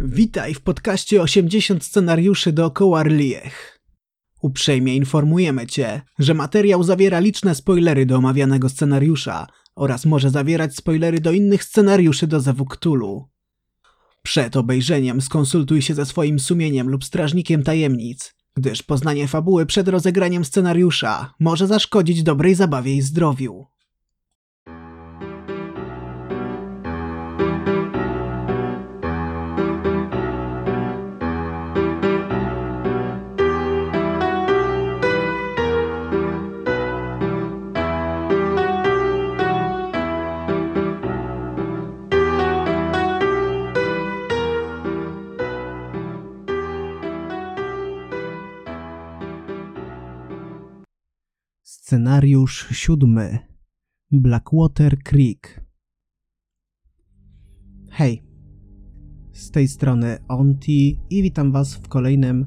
Witaj 0.00 0.54
w 0.54 0.60
podcaście 0.60 1.22
80 1.22 1.84
scenariuszy 1.84 2.52
dookoła 2.52 3.02
Rliech. 3.02 3.78
Uprzejmie 4.42 4.96
informujemy 4.96 5.66
Cię, 5.66 6.02
że 6.18 6.34
materiał 6.34 6.82
zawiera 6.82 7.18
liczne 7.20 7.54
spoilery 7.54 8.06
do 8.06 8.16
omawianego 8.16 8.68
scenariusza 8.68 9.46
oraz 9.76 10.06
może 10.06 10.30
zawierać 10.30 10.76
spoilery 10.76 11.20
do 11.20 11.32
innych 11.32 11.64
scenariuszy 11.64 12.26
do 12.26 12.40
Zewu 12.40 12.66
Cthulhu. 12.66 13.28
Przed 14.22 14.56
obejrzeniem 14.56 15.20
skonsultuj 15.20 15.82
się 15.82 15.94
ze 15.94 16.06
swoim 16.06 16.38
sumieniem 16.38 16.88
lub 16.88 17.04
strażnikiem 17.04 17.62
tajemnic, 17.62 18.34
gdyż 18.56 18.82
poznanie 18.82 19.28
fabuły 19.28 19.66
przed 19.66 19.88
rozegraniem 19.88 20.44
scenariusza 20.44 21.34
może 21.40 21.66
zaszkodzić 21.66 22.22
dobrej 22.22 22.54
zabawie 22.54 22.94
i 22.94 23.02
zdrowiu. 23.02 23.66
Scenariusz 51.86 52.68
siódmy. 52.72 53.38
Blackwater 54.10 54.98
Creek. 54.98 55.64
Hej, 57.90 58.22
z 59.32 59.50
tej 59.50 59.68
strony 59.68 60.18
Onti 60.28 61.00
i 61.10 61.22
witam 61.22 61.52
Was 61.52 61.74
w 61.74 61.88
kolejnym 61.88 62.46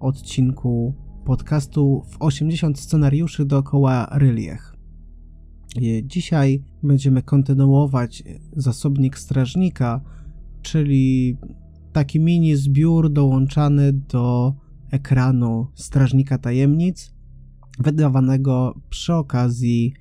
odcinku 0.00 0.94
podcastu 1.24 2.02
w 2.08 2.16
80 2.20 2.78
scenariuszy 2.78 3.44
dookoła 3.44 4.08
Ryliech. 4.12 4.76
Dzisiaj 6.02 6.64
będziemy 6.82 7.22
kontynuować 7.22 8.22
zasobnik 8.56 9.18
strażnika, 9.18 10.00
czyli 10.62 11.38
taki 11.92 12.20
mini 12.20 12.56
zbiór 12.56 13.12
dołączany 13.12 13.92
do 13.92 14.54
ekranu 14.90 15.66
Strażnika 15.74 16.38
Tajemnic, 16.38 17.13
wydawanego 17.78 18.80
przy 18.90 19.14
okazji 19.14 19.94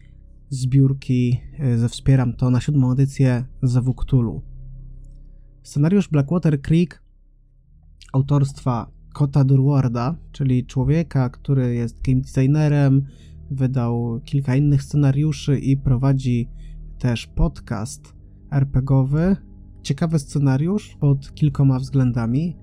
zbiórki 0.49 1.41
e, 1.59 1.77
ze 1.77 1.89
Wspieram 1.89 2.33
to 2.33 2.49
na 2.49 2.61
siódmą 2.61 2.91
edycję 2.91 3.45
Cthulhu. 3.97 4.41
Scenariusz 5.63 6.07
Blackwater 6.09 6.61
Creek 6.61 7.03
autorstwa 8.13 8.91
Kota 9.13 9.43
Durwarda, 9.43 10.15
czyli 10.31 10.65
człowieka, 10.65 11.29
który 11.29 11.75
jest 11.75 12.01
game 12.01 12.21
designerem, 12.21 13.05
wydał 13.51 14.21
kilka 14.25 14.55
innych 14.55 14.83
scenariuszy 14.83 15.59
i 15.59 15.77
prowadzi 15.77 16.49
też 16.99 17.27
podcast 17.27 18.13
RPGowy. 18.51 19.35
Ciekawy 19.81 20.19
scenariusz 20.19 20.97
pod 20.99 21.33
kilkoma 21.33 21.79
względami. 21.79 22.57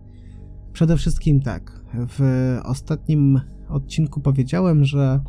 Przede 0.73 0.97
wszystkim 0.97 1.41
tak, 1.41 1.85
w 1.95 2.21
ostatnim 2.65 3.41
odcinku 3.71 4.21
powiedziałem, 4.21 4.85
że 4.85 5.21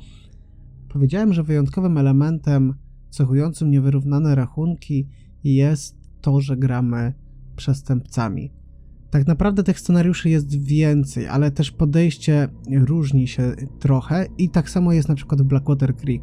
powiedziałem, 0.89 1.33
że 1.33 1.43
wyjątkowym 1.43 1.97
elementem 1.97 2.73
cechującym 3.09 3.71
niewyrównane 3.71 4.35
rachunki 4.35 5.07
jest 5.43 5.97
to, 6.21 6.41
że 6.41 6.57
gramy 6.57 7.13
przestępcami. 7.55 8.51
Tak 9.09 9.27
naprawdę 9.27 9.63
tych 9.63 9.79
scenariuszy 9.79 10.29
jest 10.29 10.63
więcej, 10.63 11.27
ale 11.27 11.51
też 11.51 11.71
podejście 11.71 12.47
różni 12.71 13.27
się 13.27 13.55
trochę 13.79 14.25
i 14.37 14.49
tak 14.49 14.69
samo 14.69 14.93
jest 14.93 15.09
na 15.09 15.15
przykład 15.15 15.41
w 15.41 15.45
Blackwater 15.45 15.95
Creek. 15.95 16.21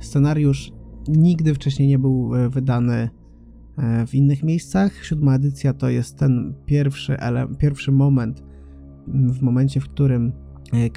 Scenariusz 0.00 0.72
nigdy 1.08 1.54
wcześniej 1.54 1.88
nie 1.88 1.98
był 1.98 2.34
e, 2.34 2.48
wydany 2.48 3.08
e, 3.76 4.06
w 4.06 4.14
innych 4.14 4.42
miejscach. 4.42 5.04
Siódma 5.04 5.34
edycja 5.34 5.72
to 5.72 5.88
jest 5.88 6.18
ten 6.18 6.54
pierwszy, 6.66 7.16
pierwszy 7.58 7.92
moment, 7.92 8.42
w 9.08 9.42
momencie, 9.42 9.80
w 9.80 9.88
którym 9.88 10.32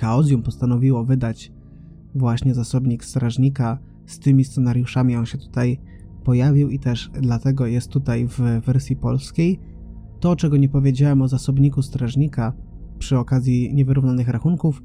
Chaosium 0.01 0.43
postanowiło 0.43 1.05
wydać 1.05 1.51
właśnie 2.15 2.53
zasobnik 2.53 3.05
strażnika 3.05 3.79
z 4.05 4.19
tymi 4.19 4.43
scenariuszami. 4.43 5.15
On 5.15 5.25
się 5.25 5.37
tutaj 5.37 5.79
pojawił 6.23 6.69
i 6.69 6.79
też 6.79 7.09
dlatego 7.21 7.67
jest 7.67 7.87
tutaj 7.87 8.27
w 8.27 8.39
wersji 8.65 8.95
polskiej. 8.95 9.59
To, 10.19 10.35
czego 10.35 10.57
nie 10.57 10.69
powiedziałem 10.69 11.21
o 11.21 11.27
zasobniku 11.27 11.81
strażnika 11.81 12.53
przy 12.99 13.17
okazji 13.17 13.73
niewyrównanych 13.73 14.27
rachunków, 14.27 14.83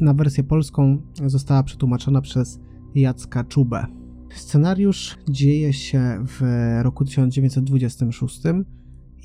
na 0.00 0.14
wersję 0.14 0.44
polską 0.44 1.02
została 1.26 1.62
przetłumaczona 1.62 2.20
przez 2.20 2.60
Jacka 2.94 3.44
Czubę. 3.44 3.86
Scenariusz 4.34 5.18
dzieje 5.30 5.72
się 5.72 6.24
w 6.26 6.42
roku 6.82 7.04
1926 7.04 8.42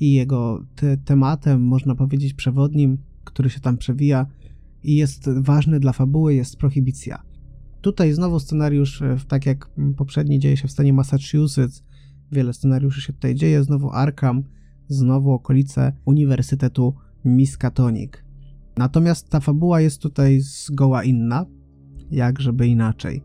i 0.00 0.12
jego 0.12 0.64
te 0.74 0.96
tematem, 0.96 1.62
można 1.62 1.94
powiedzieć, 1.94 2.34
przewodnim, 2.34 2.98
który 3.24 3.50
się 3.50 3.60
tam 3.60 3.76
przewija, 3.76 4.26
i 4.82 4.96
jest 4.96 5.30
ważny 5.40 5.80
dla 5.80 5.92
fabuły, 5.92 6.34
jest 6.34 6.56
prohibicja. 6.56 7.22
Tutaj 7.80 8.12
znowu 8.12 8.40
scenariusz, 8.40 9.02
e, 9.02 9.16
tak 9.28 9.46
jak 9.46 9.70
poprzedni, 9.96 10.38
dzieje 10.38 10.56
się 10.56 10.68
w 10.68 10.72
stanie 10.72 10.92
Massachusetts. 10.92 11.84
Wiele 12.32 12.52
scenariuszy 12.52 13.00
się 13.00 13.12
tutaj 13.12 13.34
dzieje. 13.34 13.64
Znowu 13.64 13.90
Arkham, 13.90 14.42
znowu 14.88 15.32
okolice 15.32 15.92
Uniwersytetu 16.04 16.94
Miskatonic. 17.24 18.12
Natomiast 18.76 19.28
ta 19.28 19.40
fabuła 19.40 19.80
jest 19.80 20.02
tutaj 20.02 20.40
zgoła 20.40 21.04
inna, 21.04 21.46
jak 22.10 22.40
żeby 22.40 22.66
inaczej. 22.66 23.22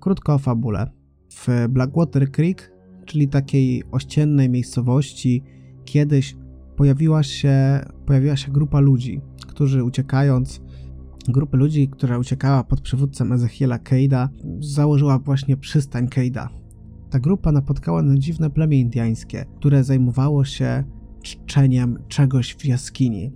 Krótko 0.00 0.34
o 0.34 0.38
fabule. 0.38 0.90
W 1.30 1.68
Blackwater 1.68 2.30
Creek, 2.30 2.72
czyli 3.04 3.28
takiej 3.28 3.82
ościennej 3.90 4.50
miejscowości, 4.50 5.42
kiedyś 5.84 6.36
pojawiła 6.76 7.22
się, 7.22 7.80
pojawiła 8.06 8.36
się 8.36 8.52
grupa 8.52 8.80
ludzi, 8.80 9.20
którzy 9.58 9.84
uciekając, 9.84 10.60
grupy 11.28 11.56
ludzi, 11.56 11.88
która 11.88 12.18
uciekała 12.18 12.64
pod 12.64 12.80
przywódcą 12.80 13.32
Ezechiela 13.32 13.78
Keida, 13.78 14.28
założyła 14.60 15.18
właśnie 15.18 15.56
przystań 15.56 16.08
Keida. 16.08 16.48
Ta 17.10 17.18
grupa 17.18 17.52
napotkała 17.52 18.02
na 18.02 18.18
dziwne 18.18 18.50
plemię 18.50 18.80
indiańskie, 18.80 19.44
które 19.56 19.84
zajmowało 19.84 20.44
się 20.44 20.84
czczeniem 21.22 21.98
czegoś 22.08 22.54
w 22.54 22.64
jaskini. 22.64 23.32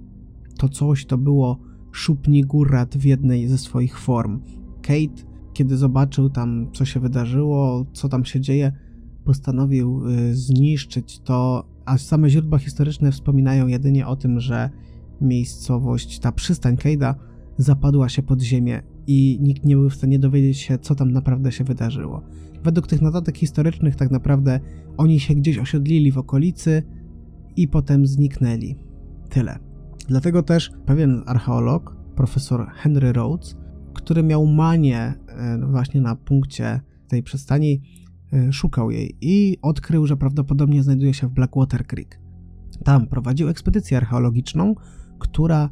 To 0.58 0.68
coś 0.68 1.06
to 1.06 1.18
było 1.18 1.58
szupnigurat 1.92 2.96
w 2.96 3.04
jednej 3.04 3.48
ze 3.48 3.58
swoich 3.58 3.98
form. 3.98 4.40
Kate, 4.82 5.22
kiedy 5.52 5.76
zobaczył 5.76 6.30
tam, 6.30 6.66
co 6.72 6.84
się 6.84 7.00
wydarzyło, 7.00 7.86
co 7.92 8.08
tam 8.08 8.24
się 8.24 8.40
dzieje, 8.40 8.72
postanowił 9.24 10.08
y, 10.08 10.34
zniszczyć 10.34 11.20
to, 11.20 11.68
a 11.84 11.98
same 11.98 12.30
źródła 12.30 12.58
historyczne 12.58 13.12
wspominają 13.12 13.66
jedynie 13.66 14.06
o 14.06 14.16
tym, 14.16 14.40
że 14.40 14.70
miejscowość, 15.22 16.18
ta 16.18 16.32
przystań 16.32 16.76
Keida 16.76 17.14
zapadła 17.58 18.08
się 18.08 18.22
pod 18.22 18.42
ziemię 18.42 18.82
i 19.06 19.38
nikt 19.40 19.64
nie 19.64 19.76
był 19.76 19.90
w 19.90 19.94
stanie 19.94 20.18
dowiedzieć 20.18 20.58
się, 20.58 20.78
co 20.78 20.94
tam 20.94 21.12
naprawdę 21.12 21.52
się 21.52 21.64
wydarzyło. 21.64 22.22
Według 22.64 22.86
tych 22.86 23.02
notatek 23.02 23.38
historycznych, 23.38 23.96
tak 23.96 24.10
naprawdę 24.10 24.60
oni 24.96 25.20
się 25.20 25.34
gdzieś 25.34 25.58
osiedlili 25.58 26.12
w 26.12 26.18
okolicy 26.18 26.82
i 27.56 27.68
potem 27.68 28.06
zniknęli. 28.06 28.76
Tyle. 29.28 29.58
Dlatego 30.08 30.42
też 30.42 30.70
pewien 30.86 31.22
archeolog, 31.26 31.96
profesor 32.16 32.66
Henry 32.74 33.12
Rhodes, 33.12 33.56
który 33.94 34.22
miał 34.22 34.46
manię 34.46 35.14
e, 35.28 35.58
właśnie 35.70 36.00
na 36.00 36.16
punkcie 36.16 36.80
tej 37.08 37.22
przystani, 37.22 37.82
e, 38.32 38.52
szukał 38.52 38.90
jej 38.90 39.16
i 39.20 39.58
odkrył, 39.62 40.06
że 40.06 40.16
prawdopodobnie 40.16 40.82
znajduje 40.82 41.14
się 41.14 41.28
w 41.28 41.30
Blackwater 41.30 41.86
Creek. 41.86 42.20
Tam 42.84 43.06
prowadził 43.06 43.48
ekspedycję 43.48 43.96
archeologiczną, 43.96 44.74
która, 45.22 45.70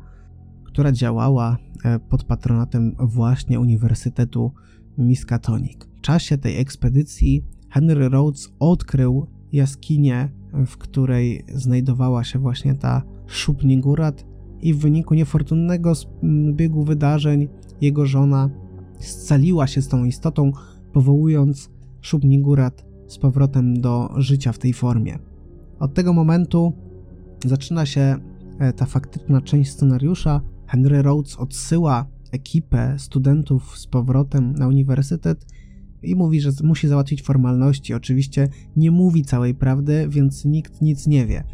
która 0.64 0.92
działała 0.92 1.56
e, 1.84 1.98
pod 1.98 2.24
patronatem 2.24 2.96
właśnie 2.98 3.60
Uniwersytetu 3.60 4.52
Miskatonic. 4.98 5.84
W 5.96 6.00
czasie 6.00 6.38
tej 6.38 6.58
ekspedycji 6.58 7.44
Henry 7.70 8.08
Rhodes 8.08 8.52
odkrył 8.58 9.26
jaskinię, 9.52 10.28
w 10.66 10.76
której 10.76 11.44
znajdowała 11.54 12.24
się 12.24 12.38
właśnie 12.38 12.74
ta 12.74 13.02
Szupnigurat 13.26 14.24
i 14.62 14.74
w 14.74 14.78
wyniku 14.78 15.14
niefortunnego 15.14 15.92
biegu 16.52 16.84
wydarzeń 16.84 17.48
jego 17.80 18.06
żona 18.06 18.50
scaliła 18.98 19.66
się 19.66 19.82
z 19.82 19.88
tą 19.88 20.04
istotą, 20.04 20.52
powołując 20.92 21.70
Szupnigurat 22.00 22.84
z 23.06 23.18
powrotem 23.18 23.80
do 23.80 24.10
życia 24.16 24.52
w 24.52 24.58
tej 24.58 24.72
formie. 24.72 25.18
Od 25.78 25.94
tego 25.94 26.12
momentu 26.12 26.72
zaczyna 27.44 27.86
się 27.86 28.16
ta 28.76 28.86
faktyczna 28.86 29.40
część 29.40 29.70
scenariusza, 29.70 30.40
Henry 30.66 31.02
Rhodes 31.02 31.36
odsyła 31.36 32.06
ekipę 32.32 32.94
studentów 32.98 33.78
z 33.78 33.86
powrotem 33.86 34.52
na 34.52 34.68
uniwersytet 34.68 35.46
i 36.02 36.14
mówi, 36.14 36.40
że 36.40 36.50
musi 36.64 36.88
załatwić 36.88 37.22
formalności. 37.22 37.94
Oczywiście 37.94 38.48
nie 38.76 38.90
mówi 38.90 39.24
całej 39.24 39.54
prawdy, 39.54 40.06
więc 40.08 40.44
nikt 40.44 40.82
nic 40.82 41.06
nie 41.06 41.26
wie. 41.26 41.44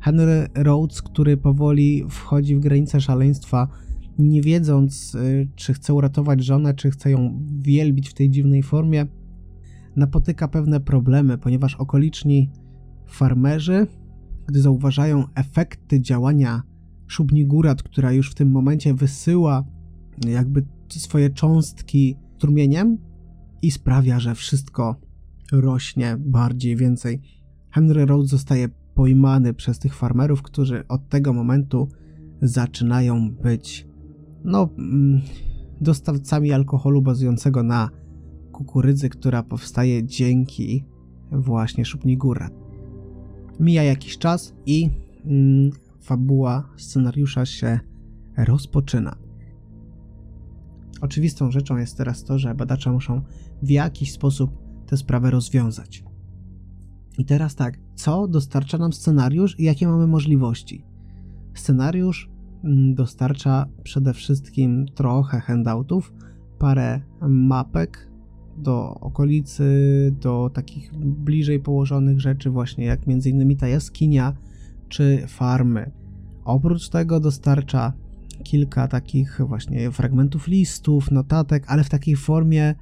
Henry 0.00 0.48
Rhodes, 0.54 1.02
który 1.02 1.36
powoli 1.36 2.04
wchodzi 2.08 2.56
w 2.56 2.60
granice 2.60 3.00
szaleństwa, 3.00 3.68
nie 4.18 4.42
wiedząc, 4.42 5.14
y, 5.14 5.48
czy 5.54 5.74
chce 5.74 5.94
uratować 5.94 6.44
żonę, 6.44 6.74
czy 6.74 6.90
chce 6.90 7.10
ją 7.10 7.46
wielbić 7.58 8.08
w 8.08 8.14
tej 8.14 8.30
dziwnej 8.30 8.62
formie, 8.62 9.06
napotyka 9.96 10.48
pewne 10.48 10.80
problemy, 10.80 11.38
ponieważ 11.38 11.74
okoliczni 11.74 12.50
farmerzy, 13.06 13.86
gdy 14.46 14.60
zauważają 14.60 15.24
efekty 15.34 16.00
działania 16.00 16.62
Szubnigurat, 17.06 17.82
która 17.82 18.12
już 18.12 18.30
w 18.30 18.34
tym 18.34 18.50
momencie 18.50 18.94
wysyła 18.94 19.64
jakby 20.26 20.66
swoje 20.88 21.30
cząstki 21.30 22.16
strumieniem 22.36 22.98
i 23.62 23.70
sprawia, 23.70 24.20
że 24.20 24.34
wszystko 24.34 24.96
rośnie 25.52 26.16
bardziej, 26.18 26.76
więcej. 26.76 27.20
Henry 27.70 28.06
Rhodes 28.06 28.30
zostaje 28.30 28.68
pojmany 28.94 29.54
przez 29.54 29.78
tych 29.78 29.94
farmerów, 29.94 30.42
którzy 30.42 30.88
od 30.88 31.08
tego 31.08 31.32
momentu 31.32 31.88
zaczynają 32.42 33.30
być 33.30 33.86
no, 34.44 34.68
mm, 34.78 35.20
dostawcami 35.80 36.52
alkoholu 36.52 37.02
bazującego 37.02 37.62
na 37.62 37.90
kukurydzy, 38.52 39.08
która 39.08 39.42
powstaje 39.42 40.04
dzięki 40.04 40.84
właśnie 41.32 41.84
Szubnigura. 41.84 42.61
Mija 43.60 43.82
jakiś 43.82 44.18
czas 44.18 44.54
i 44.66 44.90
mm, 45.24 45.70
fabuła 46.00 46.68
scenariusza 46.76 47.46
się 47.46 47.80
rozpoczyna. 48.36 49.16
Oczywistą 51.00 51.50
rzeczą 51.50 51.76
jest 51.76 51.96
teraz 51.96 52.24
to, 52.24 52.38
że 52.38 52.54
badacze 52.54 52.92
muszą 52.92 53.22
w 53.62 53.70
jakiś 53.70 54.12
sposób 54.12 54.58
tę 54.86 54.96
sprawę 54.96 55.30
rozwiązać. 55.30 56.04
I 57.18 57.24
teraz 57.24 57.54
tak, 57.54 57.78
co 57.94 58.28
dostarcza 58.28 58.78
nam 58.78 58.92
scenariusz 58.92 59.60
i 59.60 59.64
jakie 59.64 59.88
mamy 59.88 60.06
możliwości? 60.06 60.84
Scenariusz 61.54 62.30
mm, 62.64 62.94
dostarcza 62.94 63.66
przede 63.82 64.14
wszystkim 64.14 64.86
trochę 64.94 65.40
handoutów, 65.40 66.12
parę 66.58 67.00
mapek 67.20 68.11
do 68.56 68.94
okolicy, 69.00 69.64
do 70.20 70.50
takich 70.54 70.94
bliżej 70.98 71.60
położonych 71.60 72.20
rzeczy, 72.20 72.50
właśnie 72.50 72.84
jak 72.84 73.06
innymi 73.06 73.56
ta 73.56 73.68
jaskinia 73.68 74.32
czy 74.88 75.24
farmy. 75.26 75.90
Oprócz 76.44 76.88
tego 76.88 77.20
dostarcza 77.20 77.92
kilka 78.42 78.88
takich 78.88 79.40
właśnie 79.46 79.90
fragmentów 79.90 80.46
listów, 80.46 81.10
notatek, 81.10 81.64
ale 81.66 81.84
w 81.84 81.88
takiej 81.88 82.16
formie 82.16 82.74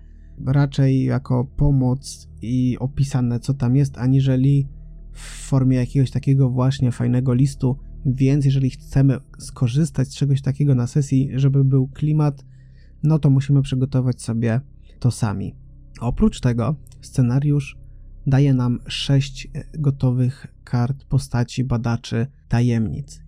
raczej 0.46 1.04
jako 1.04 1.44
pomoc 1.56 2.28
i 2.42 2.78
opisane 2.78 3.40
co 3.40 3.54
tam 3.54 3.76
jest, 3.76 3.98
aniżeli 3.98 4.68
w 5.12 5.48
formie 5.48 5.76
jakiegoś 5.76 6.10
takiego 6.10 6.50
właśnie 6.50 6.92
fajnego 6.92 7.34
listu. 7.34 7.76
Więc 8.06 8.44
jeżeli 8.44 8.70
chcemy 8.70 9.18
skorzystać 9.38 10.08
z 10.08 10.14
czegoś 10.14 10.42
takiego 10.42 10.74
na 10.74 10.86
sesji, 10.86 11.30
żeby 11.34 11.64
był 11.64 11.88
klimat, 11.88 12.44
no 13.02 13.18
to 13.18 13.30
musimy 13.30 13.62
przygotować 13.62 14.22
sobie 14.22 14.60
to 15.00 15.10
sami. 15.10 15.54
Oprócz 16.00 16.40
tego 16.40 16.74
scenariusz 17.00 17.78
daje 18.26 18.54
nam 18.54 18.78
sześć 18.86 19.48
gotowych 19.78 20.46
kart 20.64 21.04
postaci 21.04 21.64
badaczy 21.64 22.26
tajemnic. 22.48 23.22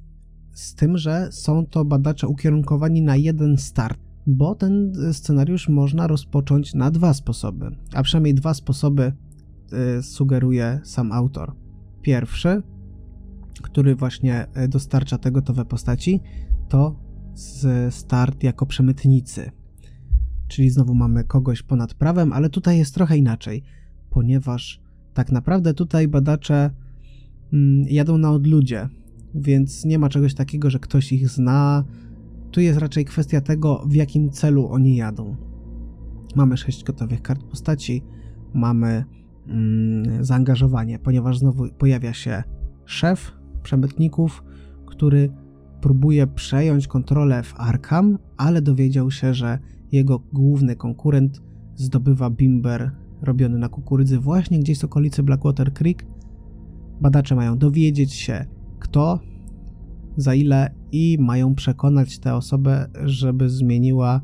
Z 0.53 0.75
tym, 0.75 0.99
że 0.99 1.29
są 1.33 1.67
to 1.67 1.85
badacze 1.85 2.29
ukierunkowani 2.29 3.03
na 3.03 3.17
jeden 3.17 3.59
start, 3.59 4.01
bo 4.27 4.55
ten 4.55 4.93
scenariusz 5.13 5.69
można 5.69 6.07
rozpocząć 6.07 6.75
na 6.75 6.91
dwa 6.91 7.15
sposoby, 7.15 7.77
a 7.95 8.03
przynajmniej 8.03 8.35
dwa 8.35 8.55
sposoby 8.55 9.13
y, 9.99 10.03
sugeruje 10.03 10.81
sam 10.85 11.13
autor. 11.13 11.55
Pierwszy, 12.03 12.63
który 13.63 13.95
właśnie 13.95 14.47
dostarcza 14.69 15.19
te 15.19 15.33
gotowe 15.33 15.65
postaci, 15.65 16.21
to 16.69 16.97
start 17.91 18.43
jako 18.43 18.67
przemytnicy. 18.67 19.51
Czyli 20.53 20.71
znowu 20.71 20.95
mamy 20.95 21.25
kogoś 21.25 21.63
ponad 21.63 21.95
prawem, 21.95 22.33
ale 22.33 22.51
tutaj 22.51 22.79
jest 22.79 22.95
trochę 22.95 23.17
inaczej, 23.17 23.63
ponieważ 24.11 24.81
tak 25.15 25.33
naprawdę 25.33 25.75
tutaj 25.75 26.09
badacze 26.09 26.71
mm, 27.53 27.87
jadą 27.89 28.19
na 28.19 28.31
odludzie, 28.31 28.89
więc 29.35 29.85
nie 29.85 29.99
ma 29.99 30.09
czegoś 30.09 30.35
takiego, 30.35 30.71
że 30.71 30.79
ktoś 30.79 31.13
ich 31.13 31.29
zna. 31.29 31.85
Tu 32.51 32.61
jest 32.61 32.79
raczej 32.79 33.05
kwestia 33.05 33.41
tego, 33.41 33.85
w 33.87 33.95
jakim 33.95 34.31
celu 34.31 34.69
oni 34.69 34.97
jadą. 34.97 35.37
Mamy 36.37 36.57
sześć 36.57 36.85
gotowych 36.85 37.23
kart 37.23 37.43
postaci, 37.43 38.03
mamy 38.55 39.05
mm, 39.47 40.25
zaangażowanie, 40.25 40.99
ponieważ 40.99 41.39
znowu 41.39 41.69
pojawia 41.79 42.13
się 42.13 42.43
szef 42.85 43.33
przemytników, 43.63 44.45
który 44.87 45.31
próbuje 45.81 46.27
przejąć 46.27 46.87
kontrolę 46.89 47.43
w 47.43 47.55
Arkham, 47.57 48.19
ale 48.37 48.63
dowiedział 48.63 49.11
się, 49.11 49.35
że 49.35 49.59
jego 49.93 50.19
główny 50.33 50.77
konkurent 50.77 51.43
zdobywa 51.75 52.31
bimber 52.31 52.91
robiony 53.23 53.59
na 53.59 53.69
kukurydzy 53.69 54.19
właśnie 54.19 54.59
gdzieś 54.59 54.79
z 54.79 54.85
okolicy 54.85 55.23
Blackwater 55.23 55.73
Creek. 55.73 56.07
Badacze 57.01 57.35
mają 57.35 57.59
dowiedzieć 57.59 58.13
się, 58.13 58.47
kto, 58.79 59.21
za 60.17 60.35
ile 60.35 60.75
i 60.93 61.19
mają 61.21 61.55
przekonać 61.55 62.19
tę 62.19 62.35
osobę, 62.35 62.89
żeby 63.05 63.51
zmieniła 63.51 64.21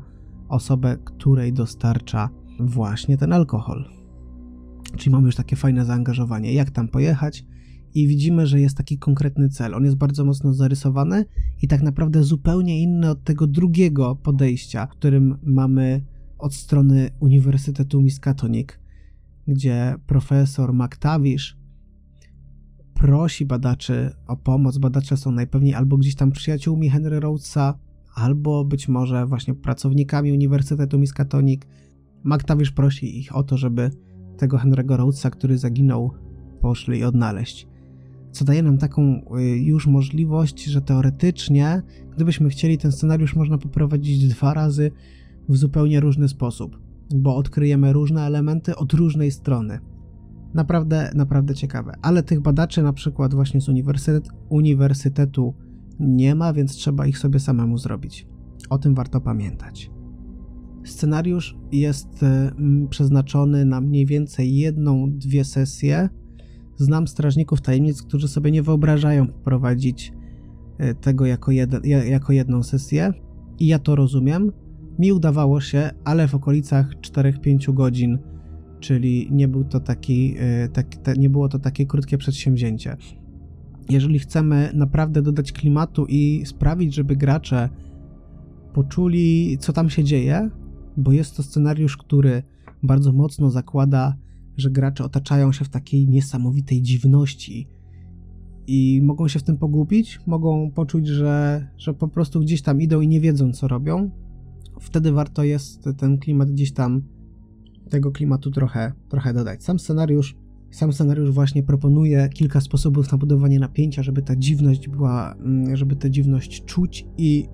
osobę, 0.49 0.97
której 0.97 1.53
dostarcza 1.53 2.29
właśnie 2.59 3.17
ten 3.17 3.33
alkohol. 3.33 3.85
Czyli 4.95 5.11
mamy 5.11 5.25
już 5.25 5.35
takie 5.35 5.55
fajne 5.55 5.85
zaangażowanie, 5.85 6.53
jak 6.53 6.71
tam 6.71 6.87
pojechać, 6.87 7.45
i 7.93 8.07
widzimy, 8.07 8.47
że 8.47 8.59
jest 8.59 8.77
taki 8.77 8.97
konkretny 8.97 9.49
cel. 9.49 9.75
On 9.75 9.85
jest 9.85 9.97
bardzo 9.97 10.25
mocno 10.25 10.53
zarysowany 10.53 11.25
i 11.61 11.67
tak 11.67 11.81
naprawdę 11.81 12.23
zupełnie 12.23 12.81
inny 12.81 13.09
od 13.09 13.23
tego 13.23 13.47
drugiego 13.47 14.15
podejścia, 14.15 14.87
którym 14.87 15.37
mamy 15.43 16.01
od 16.37 16.55
strony 16.55 17.09
Uniwersytetu 17.19 18.01
Miskatonic, 18.01 18.69
gdzie 19.47 19.95
profesor 20.07 20.73
McTavish 20.73 21.57
prosi 22.93 23.45
badaczy 23.45 24.11
o 24.27 24.37
pomoc. 24.37 24.77
Badacze 24.77 25.17
są 25.17 25.31
najpewniej 25.31 25.73
albo 25.73 25.97
gdzieś 25.97 26.15
tam 26.15 26.31
przyjaciółmi 26.31 26.89
Henry 26.89 27.19
Rhodesa, 27.19 27.79
albo 28.15 28.65
być 28.65 28.87
może 28.87 29.25
właśnie 29.25 29.53
pracownikami 29.53 30.31
Uniwersytetu 30.31 30.99
Miskatonic. 30.99 31.61
McTavish 32.23 32.71
prosi 32.71 33.19
ich 33.19 33.35
o 33.35 33.43
to, 33.43 33.57
żeby 33.57 33.91
tego 34.37 34.57
Henry'ego 34.57 34.95
Rhodesa, 34.95 35.29
który 35.29 35.57
zaginął, 35.57 36.11
poszli 36.61 37.03
odnaleźć. 37.03 37.67
Co 38.31 38.45
daje 38.45 38.63
nam 38.63 38.77
taką 38.77 39.21
y, 39.37 39.41
już 39.57 39.87
możliwość, 39.87 40.65
że 40.65 40.81
teoretycznie, 40.81 41.81
gdybyśmy 42.15 42.49
chcieli, 42.49 42.77
ten 42.77 42.91
scenariusz 42.91 43.35
można 43.35 43.57
poprowadzić 43.57 44.27
dwa 44.27 44.53
razy 44.53 44.91
w 45.49 45.57
zupełnie 45.57 45.99
różny 45.99 46.27
sposób, 46.27 46.79
bo 47.15 47.35
odkryjemy 47.35 47.93
różne 47.93 48.25
elementy 48.25 48.75
od 48.75 48.93
różnej 48.93 49.31
strony. 49.31 49.79
Naprawdę, 50.53 51.11
naprawdę 51.15 51.55
ciekawe. 51.55 51.95
Ale 52.01 52.23
tych 52.23 52.41
badaczy 52.41 52.83
na 52.83 52.93
przykład 52.93 53.33
właśnie 53.33 53.61
z 53.61 53.69
uniwersytet, 53.69 54.29
uniwersytetu 54.49 55.53
nie 55.99 56.35
ma, 56.35 56.53
więc 56.53 56.71
trzeba 56.71 57.07
ich 57.07 57.17
sobie 57.17 57.39
samemu 57.39 57.77
zrobić. 57.77 58.27
O 58.69 58.77
tym 58.77 58.95
warto 58.95 59.21
pamiętać. 59.21 59.91
Scenariusz 60.83 61.57
jest 61.71 62.23
y, 62.23 62.27
przeznaczony 62.89 63.65
na 63.65 63.81
mniej 63.81 64.05
więcej 64.05 64.55
jedną, 64.55 65.11
dwie 65.11 65.43
sesje. 65.43 66.09
Znam 66.79 67.07
strażników 67.07 67.61
tajemnic, 67.61 68.03
którzy 68.03 68.27
sobie 68.27 68.51
nie 68.51 68.63
wyobrażają 68.63 69.27
prowadzić 69.27 70.13
y, 70.81 70.95
tego 70.95 71.25
jako, 71.25 71.51
jako 72.05 72.33
jedną 72.33 72.63
sesję. 72.63 73.13
I 73.59 73.67
ja 73.67 73.79
to 73.79 73.95
rozumiem. 73.95 74.51
Mi 74.99 75.11
udawało 75.11 75.61
się, 75.61 75.91
ale 76.03 76.27
w 76.27 76.35
okolicach 76.35 76.95
4-5 76.95 77.73
godzin 77.73 78.19
czyli 78.79 79.27
nie, 79.31 79.47
był 79.47 79.63
to 79.63 79.79
taki, 79.79 80.35
e, 80.39 80.67
tak, 80.67 81.17
nie 81.17 81.29
było 81.29 81.49
to 81.49 81.59
takie 81.59 81.85
krótkie 81.85 82.17
przedsięwzięcie. 82.17 82.97
Jeżeli 83.89 84.19
chcemy 84.19 84.71
naprawdę 84.73 85.21
dodać 85.21 85.51
klimatu 85.51 86.05
i 86.05 86.45
sprawić, 86.45 86.93
żeby 86.93 87.15
gracze 87.15 87.69
poczuli, 88.73 89.57
co 89.59 89.73
tam 89.73 89.89
się 89.89 90.03
dzieje, 90.03 90.49
bo 90.97 91.11
jest 91.11 91.37
to 91.37 91.43
scenariusz, 91.43 91.97
który 91.97 92.43
bardzo 92.83 93.11
mocno 93.11 93.49
zakłada, 93.49 94.15
że 94.59 94.71
gracze 94.71 95.03
otaczają 95.03 95.51
się 95.51 95.65
w 95.65 95.69
takiej 95.69 96.07
niesamowitej 96.07 96.81
dziwności 96.81 97.67
i 98.67 99.01
mogą 99.03 99.27
się 99.27 99.39
w 99.39 99.43
tym 99.43 99.57
pogubić, 99.57 100.19
mogą 100.27 100.71
poczuć, 100.71 101.07
że, 101.07 101.67
że 101.77 101.93
po 101.93 102.07
prostu 102.07 102.39
gdzieś 102.39 102.61
tam 102.61 102.81
idą 102.81 103.01
i 103.01 103.07
nie 103.07 103.21
wiedzą, 103.21 103.51
co 103.51 103.67
robią. 103.67 104.11
Wtedy 104.79 105.11
warto 105.11 105.43
jest 105.43 105.89
ten 105.97 106.17
klimat 106.17 106.51
gdzieś 106.51 106.71
tam 106.71 107.01
tego 107.89 108.11
klimatu 108.11 108.51
trochę, 108.51 108.93
trochę 109.09 109.33
dodać. 109.33 109.63
Sam 109.63 109.79
scenariusz, 109.79 110.35
sam 110.71 110.93
scenariusz 110.93 111.31
właśnie 111.31 111.63
proponuje 111.63 112.29
kilka 112.33 112.61
sposobów 112.61 113.11
na 113.11 113.17
budowanie 113.17 113.59
napięcia, 113.59 114.03
żeby 114.03 114.21
ta 114.21 114.35
dziwność 114.35 114.89
była, 114.89 115.35
mm, 115.35 115.75
żeby 115.75 115.95
tę 115.95 116.11
dziwność 116.11 116.65
czuć 116.65 117.07
i, 117.17 117.47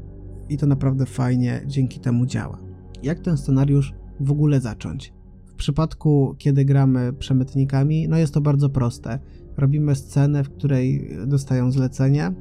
i 0.50 0.57
to 0.57 0.67
naprawdę 0.67 1.05
fajnie 1.05 1.63
dzięki 1.67 2.00
temu 2.00 2.25
działa. 2.25 2.59
Jak 3.03 3.19
ten 3.19 3.38
scenariusz 3.38 3.93
w 4.19 4.31
ogóle 4.31 4.62
zacząć? 4.62 5.13
W 5.55 5.57
przypadku, 5.57 6.35
kiedy 6.38 6.65
gramy 6.65 7.13
przemytnikami, 7.13 8.07
no 8.07 8.17
jest 8.17 8.33
to 8.33 8.41
bardzo 8.41 8.69
proste. 8.69 9.19
robimy 9.57 9.95
scenę, 9.95 10.43
w 10.43 10.50
której 10.50 11.09
dostają 11.27 11.71
zlecenie. 11.71 12.33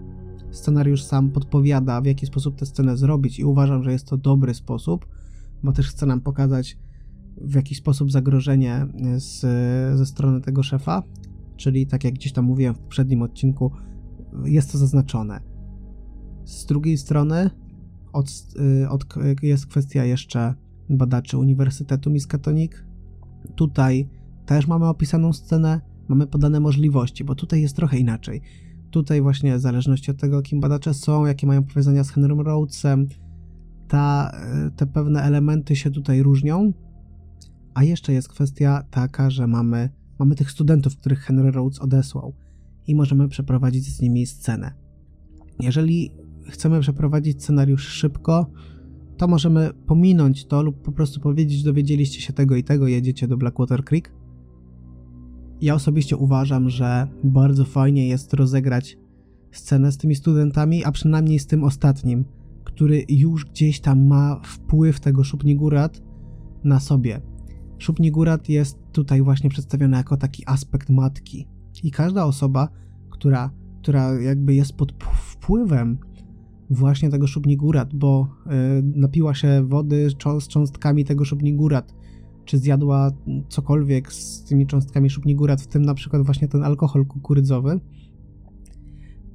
Scenariusz 0.51 1.03
sam 1.03 1.31
podpowiada, 1.31 2.01
w 2.01 2.07
jaki 2.07 2.27
sposób 2.27 2.57
tę 2.57 2.67
scenę 2.67 2.97
zrobić, 2.97 3.39
i 3.39 3.45
uważam, 3.45 3.83
że 3.83 3.93
jest 3.93 4.07
to 4.07 4.17
dobry 4.17 4.55
sposób, 4.55 5.07
bo 5.63 5.73
też 5.73 5.89
chce 5.89 6.07
nam 6.07 6.21
pokazać 6.21 6.79
w 7.41 7.55
jaki 7.55 7.75
sposób 7.75 8.13
zagrożenie 8.13 8.87
z, 9.17 9.41
ze 9.99 10.07
strony 10.07 10.41
tego 10.41 10.63
szefa, 10.63 11.03
czyli 11.57 11.87
tak 11.87 12.05
jak 12.05 12.15
gdzieś 12.15 12.33
tam 12.33 12.45
mówiłem 12.45 12.75
w 12.75 12.79
poprzednim 12.79 13.23
odcinku, 13.23 13.71
jest 14.45 14.73
to 14.73 14.79
zaznaczone. 14.79 15.41
Z 16.45 16.67
drugiej 16.67 16.99
strony 16.99 17.51
od, 18.13 18.27
od, 18.89 19.05
jest 19.43 19.67
kwestia 19.67 20.05
jeszcze 20.05 20.55
badaczy 20.91 21.39
Uniwersytetu 21.39 22.11
Miskatonic. 22.11 22.73
Tutaj 23.55 24.09
też 24.47 24.67
mamy 24.67 24.87
opisaną 24.87 25.33
scenę, 25.33 25.81
mamy 26.09 26.27
podane 26.27 26.61
możliwości, 26.61 27.25
bo 27.25 27.35
tutaj 27.35 27.63
jest 27.63 27.77
trochę 27.77 27.99
inaczej. 27.99 28.41
Tutaj 28.91 29.23
właśnie 29.23 29.57
w 29.57 29.61
zależności 29.61 30.11
od 30.11 30.17
tego, 30.17 30.43
kim 30.43 30.61
badacze 30.61 30.95
są, 30.95 31.27
jakie 31.27 31.47
mają 31.47 31.63
powiązania 31.63 32.05
z 32.05 32.11
Henrym 32.11 32.41
Rhodesem, 32.41 33.09
ta, 33.89 34.33
te 34.77 34.87
pewne 34.87 35.23
elementy 35.23 35.77
się 35.77 35.91
tutaj 35.91 36.23
różnią. 36.23 36.73
A 37.75 37.85
jeszcze 37.85 38.13
jest 38.13 38.29
kwestia 38.29 38.83
taka, 38.91 39.31
że 39.31 39.47
mamy, 39.47 39.91
mamy 40.19 40.35
tych 40.35 40.51
studentów, 40.51 40.97
których 40.97 41.21
Henry 41.21 41.51
Rhodes 41.51 41.79
odesłał 41.79 42.35
i 42.87 42.95
możemy 42.95 43.29
przeprowadzić 43.29 43.85
z 43.85 44.01
nimi 44.01 44.27
scenę. 44.27 44.75
Jeżeli 45.61 46.11
chcemy 46.49 46.81
przeprowadzić 46.81 47.43
scenariusz 47.43 47.89
szybko, 47.89 48.51
to 49.17 49.29
możemy 49.29 49.71
pominąć 49.87 50.47
to 50.47 50.63
lub 50.63 50.83
po 50.83 50.93
prostu 50.93 51.21
powiedzieć, 51.21 51.63
dowiedzieliście 51.63 52.21
się 52.21 52.33
tego 52.33 52.57
i 52.57 52.65
tego, 52.65 52.89
jedziecie 52.89 53.29
do 53.29 53.37
Blackwater 53.37 53.85
Creek. 53.85 54.13
Ja 55.61 55.75
osobiście 55.75 56.17
uważam, 56.17 56.71
że 56.71 57.09
bardzo 57.25 57.65
fajnie 57.65 58.09
jest 58.09 58.35
rozegrać 58.35 58.99
scenę 59.53 59.93
z 59.93 59.97
tymi 59.97 60.15
studentami, 60.15 60.85
a 60.85 60.93
przynajmniej 60.93 61.39
z 61.39 61.47
tym 61.47 61.65
ostatnim, 61.65 62.25
który 62.65 63.05
już 63.09 63.45
gdzieś 63.45 63.81
tam 63.81 64.07
ma 64.07 64.41
wpływ 64.45 65.01
tego 65.01 65.25
Szupnigurat 65.25 66.03
na 66.65 66.81
sobie. 66.81 67.21
Szupnigurat 67.79 68.49
jest 68.49 68.79
tutaj 68.93 69.23
właśnie 69.23 69.51
przedstawiona 69.51 69.97
jako 69.97 70.17
taki 70.17 70.43
aspekt 70.47 70.91
matki. 70.91 71.49
I 71.83 71.91
każda 71.91 72.25
osoba, 72.25 72.69
która, 73.11 73.51
która 73.83 74.21
jakby 74.21 74.55
jest 74.55 74.73
pod 74.73 74.93
wpływem 75.03 75.99
właśnie 76.75 77.11
tego 77.11 77.27
szubnigurat, 77.27 77.95
bo 77.95 78.29
y, 78.47 78.83
napiła 78.83 79.35
się 79.35 79.67
wody 79.69 80.09
z 80.41 80.49
cząstkami 80.49 81.05
tego 81.05 81.25
szubnigurat, 81.25 81.95
czy 82.45 82.59
zjadła 82.59 83.11
cokolwiek 83.49 84.13
z 84.13 84.45
tymi 84.45 84.67
cząstkami 84.67 85.11
szubnigurat, 85.11 85.61
w 85.61 85.67
tym 85.67 85.83
na 85.83 85.95
przykład 85.95 86.23
właśnie 86.23 86.49
ten 86.49 86.63
alkohol 86.63 87.07
kukurydzowy, 87.07 87.81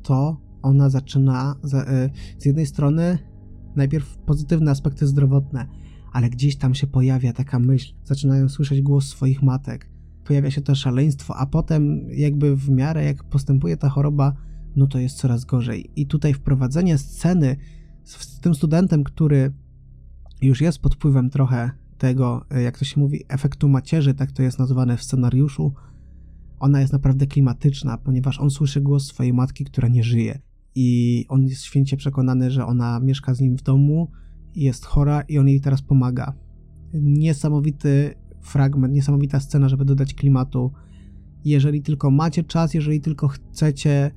to 0.03 0.37
ona 0.61 0.89
zaczyna 0.89 1.55
y, 1.65 2.39
z 2.41 2.45
jednej 2.45 2.65
strony 2.65 3.17
najpierw 3.75 4.17
pozytywne 4.17 4.71
aspekty 4.71 5.07
zdrowotne, 5.07 5.67
ale 6.11 6.29
gdzieś 6.29 6.55
tam 6.55 6.73
się 6.73 6.87
pojawia 6.87 7.33
taka 7.33 7.59
myśl, 7.59 7.93
zaczynają 8.03 8.49
słyszeć 8.49 8.81
głos 8.81 9.07
swoich 9.07 9.43
matek, 9.43 9.89
pojawia 10.23 10.51
się 10.51 10.61
to 10.61 10.75
szaleństwo, 10.75 11.35
a 11.37 11.45
potem 11.45 12.07
jakby 12.11 12.55
w 12.55 12.69
miarę 12.69 13.03
jak 13.03 13.23
postępuje 13.23 13.77
ta 13.77 13.89
choroba, 13.89 14.33
no 14.75 14.87
to 14.87 14.99
jest 14.99 15.17
coraz 15.17 15.45
gorzej. 15.45 15.91
I 15.95 16.07
tutaj 16.07 16.33
wprowadzenie 16.33 16.97
sceny 16.97 17.57
z, 18.03 18.39
tym 18.39 18.55
studentem, 18.55 19.03
który 19.03 19.53
już 20.41 20.61
jest 20.61 20.79
pod 20.79 20.95
wpływem 20.95 21.29
trochę 21.29 21.71
tego, 21.97 22.45
jak 22.63 22.79
to 22.79 22.85
się 22.85 22.99
mówi, 22.99 23.23
efektu 23.27 23.69
macierzy, 23.69 24.13
tak 24.13 24.31
to 24.31 24.43
jest 24.43 24.59
nazwane 24.59 24.97
w 24.97 25.03
scenariuszu, 25.03 25.73
ona 26.59 26.81
jest 26.81 26.93
naprawdę 26.93 27.27
klimatyczna, 27.27 27.97
ponieważ 27.97 28.39
on 28.39 28.49
słyszy 28.49 28.81
głos 28.81 29.07
swojej 29.07 29.33
matki, 29.33 29.65
która 29.65 29.87
nie 29.87 30.03
żyje. 30.03 30.39
I 30.75 31.25
on 31.29 31.43
jest 31.43 31.63
święcie 31.63 31.97
przekonany, 31.97 32.51
że 32.51 32.65
ona 32.65 32.99
mieszka 32.99 33.33
z 33.33 33.41
nim 33.41 33.57
w 33.57 33.61
domu, 33.61 34.11
jest 34.55 34.85
chora 34.85 35.21
i 35.21 35.37
on 35.37 35.47
jej 35.47 35.61
teraz 35.61 35.81
pomaga. 35.81 36.33
Niesamowity 36.93 38.13
fragment, 38.41 38.93
niesamowita 38.93 39.39
scena, 39.39 39.69
żeby 39.69 39.85
dodać 39.85 40.13
klimatu. 40.13 40.71
Jeżeli 41.45 41.81
tylko 41.81 42.11
macie 42.11 42.43
czas, 42.43 42.73
jeżeli 42.73 43.01
tylko 43.01 43.27
chcecie, 43.27 44.11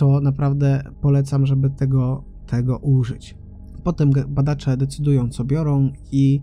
to 0.00 0.20
naprawdę 0.20 0.82
polecam, 1.00 1.46
żeby 1.46 1.70
tego, 1.70 2.24
tego 2.46 2.78
użyć. 2.78 3.36
Potem 3.84 4.10
badacze 4.28 4.76
decydują, 4.76 5.28
co 5.28 5.44
biorą, 5.44 5.92
i 6.12 6.40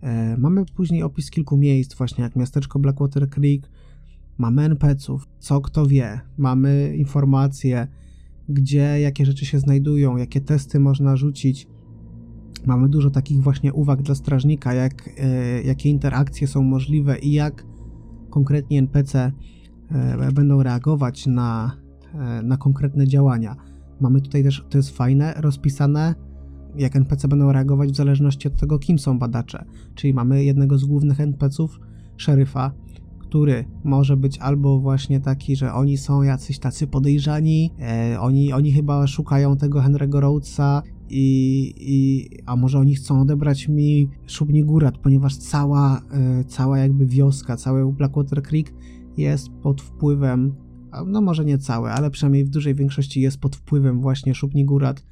e, 0.00 0.36
mamy 0.36 0.64
później 0.76 1.02
opis 1.02 1.30
kilku 1.30 1.56
miejsc, 1.56 1.94
właśnie 1.94 2.24
jak 2.24 2.36
miasteczko 2.36 2.78
Blackwater 2.78 3.30
Creek. 3.30 3.70
Mamy 4.38 4.62
NPC-ów, 4.62 5.28
co 5.38 5.60
kto 5.60 5.86
wie, 5.86 6.20
mamy 6.38 6.94
informacje, 6.96 7.88
gdzie 8.48 9.00
jakie 9.00 9.26
rzeczy 9.26 9.46
się 9.46 9.58
znajdują, 9.58 10.16
jakie 10.16 10.40
testy 10.40 10.80
można 10.80 11.16
rzucić 11.16 11.68
Mamy 12.66 12.88
dużo 12.88 13.10
takich 13.10 13.42
właśnie 13.42 13.72
uwag 13.72 14.02
dla 14.02 14.14
strażnika, 14.14 14.74
jak, 14.74 15.10
e, 15.18 15.62
jakie 15.62 15.90
interakcje 15.90 16.46
są 16.46 16.62
możliwe 16.62 17.18
i 17.18 17.32
jak 17.32 17.66
konkretnie 18.30 18.78
NPC 18.78 19.32
e, 19.90 20.32
będą 20.32 20.62
reagować 20.62 21.26
na, 21.26 21.76
na 22.42 22.56
konkretne 22.56 23.06
działania. 23.06 23.56
Mamy 24.00 24.20
tutaj 24.20 24.44
też, 24.44 24.66
to 24.70 24.78
jest 24.78 24.96
fajne, 24.96 25.34
rozpisane, 25.36 26.14
jak 26.76 26.96
NPC 26.96 27.28
będą 27.28 27.52
reagować 27.52 27.92
w 27.92 27.96
zależności 27.96 28.48
od 28.48 28.56
tego, 28.56 28.78
kim 28.78 28.98
są 28.98 29.18
badacze. 29.18 29.64
Czyli 29.94 30.14
mamy 30.14 30.44
jednego 30.44 30.78
z 30.78 30.84
głównych 30.84 31.20
NPCów, 31.20 31.80
szeryfa, 32.16 32.72
który 33.18 33.64
może 33.84 34.16
być 34.16 34.38
albo 34.38 34.80
właśnie 34.80 35.20
taki, 35.20 35.56
że 35.56 35.72
oni 35.72 35.96
są 35.96 36.22
jacyś 36.22 36.58
tacy 36.58 36.86
podejrzani, 36.86 37.70
e, 37.80 38.20
oni, 38.20 38.52
oni 38.52 38.72
chyba 38.72 39.06
szukają 39.06 39.56
tego 39.56 39.80
Henry'ego 39.80 40.20
Rhodesa 40.20 40.82
i, 41.10 41.74
i, 41.76 42.28
a 42.46 42.56
może 42.56 42.78
oni 42.78 42.94
chcą 42.94 43.20
odebrać 43.20 43.68
mi 43.68 44.08
Szubnigurat, 44.26 44.98
ponieważ 44.98 45.36
cała, 45.36 46.00
e, 46.12 46.44
cała 46.44 46.78
jakby 46.78 47.06
wioska, 47.06 47.56
cały 47.56 47.92
Blackwater 47.92 48.42
Creek 48.42 48.74
jest 49.16 49.48
pod 49.50 49.82
wpływem, 49.82 50.54
no 51.06 51.20
może 51.20 51.44
nie 51.44 51.58
całe, 51.58 51.92
ale 51.92 52.10
przynajmniej 52.10 52.44
w 52.44 52.50
dużej 52.50 52.74
większości 52.74 53.20
jest 53.20 53.40
pod 53.40 53.56
wpływem 53.56 54.00
właśnie 54.00 54.34
Szubnigurat 54.34 55.02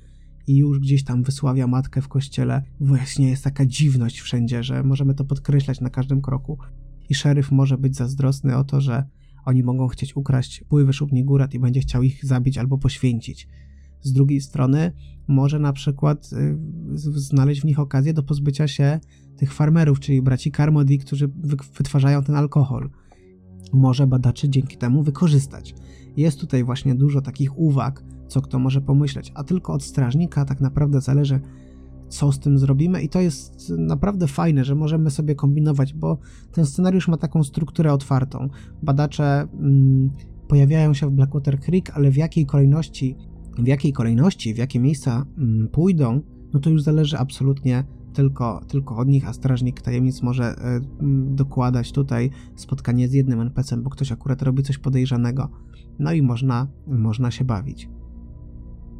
i 0.46 0.56
już 0.56 0.80
gdzieś 0.80 1.04
tam 1.04 1.22
wysławia 1.22 1.66
matkę 1.66 2.02
w 2.02 2.08
kościele. 2.08 2.62
Właśnie 2.80 3.30
jest 3.30 3.44
taka 3.44 3.66
dziwność 3.66 4.20
wszędzie, 4.20 4.62
że 4.62 4.82
możemy 4.82 5.14
to 5.14 5.24
podkreślać 5.24 5.80
na 5.80 5.90
każdym 5.90 6.22
kroku. 6.22 6.58
I 7.08 7.14
szeryf 7.14 7.52
może 7.52 7.78
być 7.78 7.96
zazdrosny 7.96 8.56
o 8.56 8.64
to, 8.64 8.80
że 8.80 9.04
oni 9.44 9.62
mogą 9.62 9.88
chcieć 9.88 10.16
ukraść 10.16 10.60
wpływy 10.60 10.92
Szubnigurat 10.92 11.54
i 11.54 11.58
będzie 11.58 11.80
chciał 11.80 12.02
ich 12.02 12.24
zabić 12.24 12.58
albo 12.58 12.78
poświęcić. 12.78 13.48
Z 14.02 14.12
drugiej 14.12 14.40
strony 14.40 14.92
może 15.28 15.58
na 15.58 15.72
przykład 15.72 16.30
y, 16.32 16.58
znaleźć 16.96 17.60
w 17.60 17.64
nich 17.64 17.78
okazję 17.78 18.14
do 18.14 18.22
pozbycia 18.22 18.68
się 18.68 19.00
tych 19.36 19.52
farmerów, 19.52 20.00
czyli 20.00 20.22
braci 20.22 20.52
Carmody, 20.52 20.98
którzy 20.98 21.28
wytwarzają 21.78 22.22
ten 22.22 22.34
alkohol. 22.34 22.90
Może 23.72 24.06
badaczy 24.06 24.48
dzięki 24.48 24.76
temu 24.76 25.02
wykorzystać. 25.02 25.74
Jest 26.16 26.40
tutaj 26.40 26.64
właśnie 26.64 26.94
dużo 26.94 27.20
takich 27.20 27.58
uwag, 27.58 28.04
co 28.28 28.40
kto 28.40 28.58
może 28.58 28.80
pomyśleć, 28.80 29.32
a 29.34 29.44
tylko 29.44 29.72
od 29.72 29.82
strażnika 29.82 30.44
tak 30.44 30.60
naprawdę 30.60 31.00
zależy, 31.00 31.40
co 32.08 32.32
z 32.32 32.38
tym 32.38 32.58
zrobimy, 32.58 33.02
i 33.02 33.08
to 33.08 33.20
jest 33.20 33.72
naprawdę 33.78 34.26
fajne, 34.26 34.64
że 34.64 34.74
możemy 34.74 35.10
sobie 35.10 35.34
kombinować, 35.34 35.94
bo 35.94 36.18
ten 36.52 36.66
scenariusz 36.66 37.08
ma 37.08 37.16
taką 37.16 37.44
strukturę 37.44 37.92
otwartą. 37.92 38.48
Badacze 38.82 39.48
mm, 39.52 40.10
pojawiają 40.48 40.94
się 40.94 41.06
w 41.06 41.12
Blackwater 41.12 41.60
Creek, 41.60 41.90
ale 41.94 42.10
w 42.10 42.16
jakiej 42.16 42.46
kolejności 42.46 43.16
w 43.58 43.66
jakiej 43.66 43.92
kolejności, 43.92 44.54
w 44.54 44.58
jakie 44.58 44.80
miejsca 44.80 45.26
mm, 45.38 45.68
pójdą, 45.68 46.20
no 46.54 46.60
to 46.60 46.70
już 46.70 46.82
zależy 46.82 47.18
absolutnie 47.18 47.84
tylko, 48.16 48.60
tylko 48.68 48.96
od 48.96 49.08
nich, 49.08 49.28
a 49.28 49.32
strażnik 49.32 49.80
tajemnic 49.80 50.22
może 50.22 50.44
e, 50.44 50.80
dokładać 51.34 51.92
tutaj 51.92 52.30
spotkanie 52.56 53.08
z 53.08 53.12
jednym 53.12 53.40
NPC-em, 53.40 53.82
bo 53.82 53.90
ktoś 53.90 54.12
akurat 54.12 54.42
robi 54.42 54.62
coś 54.62 54.78
podejrzanego. 54.78 55.48
No 55.98 56.12
i 56.12 56.22
można, 56.22 56.68
można 56.86 57.30
się 57.30 57.44
bawić. 57.44 57.88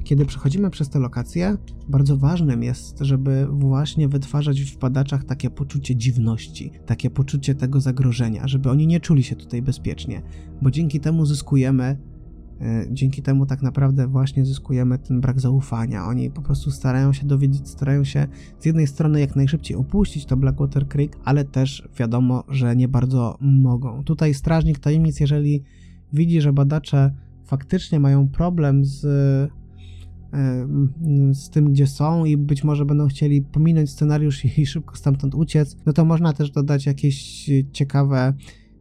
Kiedy 0.05 0.27
przechodzimy 0.27 0.71
przez 0.71 0.89
te 0.89 0.99
lokacje, 0.99 1.57
bardzo 1.89 2.17
ważnym 2.17 2.63
jest, 2.63 2.99
żeby 3.01 3.47
właśnie 3.51 4.09
wytwarzać 4.09 4.63
w 4.63 4.79
badaczach 4.79 5.25
takie 5.25 5.51
poczucie 5.51 5.97
dziwności, 5.97 6.73
takie 6.87 7.11
poczucie 7.11 7.55
tego 7.55 7.81
zagrożenia, 7.81 8.49
żeby 8.49 8.71
oni 8.71 8.87
nie 8.87 9.01
czuli 9.01 9.23
się 9.23 9.37
tutaj 9.37 9.63
bezpiecznie, 9.63 10.23
bo 10.63 10.71
dzięki 10.71 11.01
temu 11.01 11.27
zyskujemy 11.27 11.99
dzięki 12.91 13.23
temu 13.23 13.47
tak 13.47 13.63
naprawdę 13.63 14.07
właśnie 14.07 14.45
zyskujemy 14.45 14.99
ten 14.99 15.21
brak 15.21 15.41
zaufania. 15.41 16.07
Oni 16.07 16.31
po 16.31 16.43
prostu 16.43 16.71
starają 16.71 17.13
się 17.13 17.27
dowiedzieć, 17.27 17.69
starają 17.69 18.05
się 18.05 18.27
z 18.59 18.67
jednej 18.67 18.87
strony 18.87 19.21
jak 19.21 19.37
najszybciej 19.37 19.77
opuścić 19.77 20.27
to 20.27 20.37
Blackwater 20.37 20.89
Creek, 20.89 21.17
ale 21.25 21.45
też 21.45 21.89
wiadomo, 21.99 22.45
że 22.49 22.77
nie 22.77 22.89
bardzo 22.89 23.39
mogą. 23.41 24.05
Tutaj 24.05 24.35
strażnik 24.35 24.79
tajemnic, 24.79 25.21
jeżeli 25.21 25.63
widzi, 26.13 26.41
że 26.41 26.53
badacze 26.53 27.15
faktycznie 27.45 28.01
mają 28.01 28.29
problem 28.29 28.85
z, 28.85 29.05
e, 29.05 29.49
z 31.35 31.51
tym, 31.51 31.73
gdzie 31.73 31.87
są 31.87 32.25
i 32.25 32.37
być 32.37 32.65
może 32.65 32.85
będą 32.85 33.09
chcieli 33.09 33.43
pominąć 33.43 33.91
scenariusz 33.91 34.59
i 34.59 34.67
szybko 34.67 34.97
stamtąd 34.97 35.35
uciec, 35.35 35.77
no 35.87 35.93
to 35.93 36.05
można 36.05 36.33
też 36.33 36.51
dodać 36.51 36.87
jakieś 36.87 37.51
ciekawe 37.73 38.35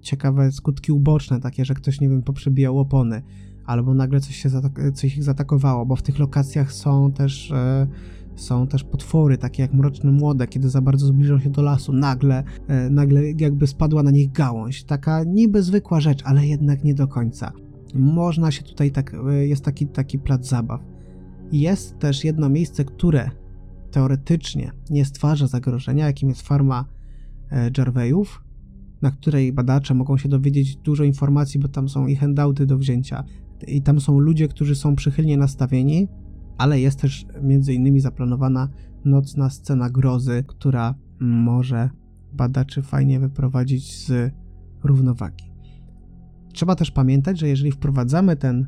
ciekawe 0.05 0.51
skutki 0.51 0.91
uboczne, 0.91 1.39
takie, 1.39 1.65
że 1.65 1.74
ktoś, 1.74 2.01
nie 2.01 2.10
wiem, 2.10 2.24
poprzebijał 2.24 2.79
opony, 2.79 3.22
albo 3.65 3.93
nagle 3.93 4.19
coś 4.19 4.36
się 4.36 4.50
coś 4.93 5.17
ich 5.17 5.24
zaatakowało, 5.24 5.86
bo 5.86 5.95
w 5.95 6.01
tych 6.01 6.19
lokacjach 6.19 6.74
są 6.74 7.12
też 7.12 7.51
e, 7.51 7.88
są 8.36 8.67
też 8.67 8.84
potwory, 8.84 9.38
takie 9.38 9.62
jak 9.62 9.74
mroczne 9.74 10.12
młode, 10.12 10.48
kiedy 10.48 10.69
za 10.69 10.81
bardzo 10.81 11.07
zbliżą 11.07 11.39
się 11.39 11.50
do 11.50 11.62
lasu, 11.62 11.93
nagle, 11.93 12.43
e, 12.67 12.89
nagle 12.89 13.31
jakby 13.31 13.67
spadła 13.67 14.03
na 14.03 14.12
nich 14.12 14.31
gałąź. 14.31 14.84
Taka 14.84 15.24
niby 15.24 15.63
zwykła 15.63 16.01
rzecz, 16.01 16.22
ale 16.25 16.48
jednak 16.48 16.84
nie 16.84 16.93
do 16.93 17.07
końca. 17.07 17.51
Można 17.93 18.51
się 18.51 18.63
tutaj 18.63 18.91
tak, 18.91 19.13
e, 19.13 19.48
jest 19.48 19.65
taki, 19.65 19.88
taki 19.88 20.19
plac 20.19 20.48
zabaw. 20.48 20.81
Jest 21.51 22.00
też 22.00 22.24
jedno 22.24 22.50
miejsce, 22.50 22.86
które 22.86 23.29
teoretycznie 23.91 24.72
nie 24.89 25.05
stwarza 25.05 25.48
zagrożenia, 25.48 26.05
jakim 26.05 26.29
jest 26.29 26.41
farma 26.41 26.86
e, 27.51 27.72
Jarveyów, 27.77 28.43
na 29.01 29.12
której 29.12 29.53
badacze 29.53 29.93
mogą 29.93 30.17
się 30.17 30.29
dowiedzieć 30.29 30.75
dużo 30.75 31.03
informacji, 31.03 31.60
bo 31.60 31.67
tam 31.67 31.89
są 31.89 32.07
i 32.07 32.15
handouty 32.15 32.65
do 32.65 32.77
wzięcia. 32.77 33.24
I 33.67 33.81
tam 33.81 34.00
są 34.00 34.19
ludzie, 34.19 34.47
którzy 34.47 34.75
są 34.75 34.95
przychylnie 34.95 35.38
nastawieni, 35.38 36.07
ale 36.57 36.79
jest 36.79 37.00
też 37.00 37.25
między 37.41 37.74
innymi 37.74 38.00
zaplanowana 38.00 38.69
nocna 39.05 39.50
scena 39.50 39.89
grozy, 39.89 40.43
która 40.47 40.95
może 41.19 41.89
badaczy 42.33 42.81
fajnie 42.81 43.19
wyprowadzić 43.19 44.05
z 44.05 44.33
równowagi. 44.83 45.51
Trzeba 46.53 46.75
też 46.75 46.91
pamiętać, 46.91 47.39
że 47.39 47.47
jeżeli 47.47 47.71
wprowadzamy 47.71 48.35
ten, 48.35 48.67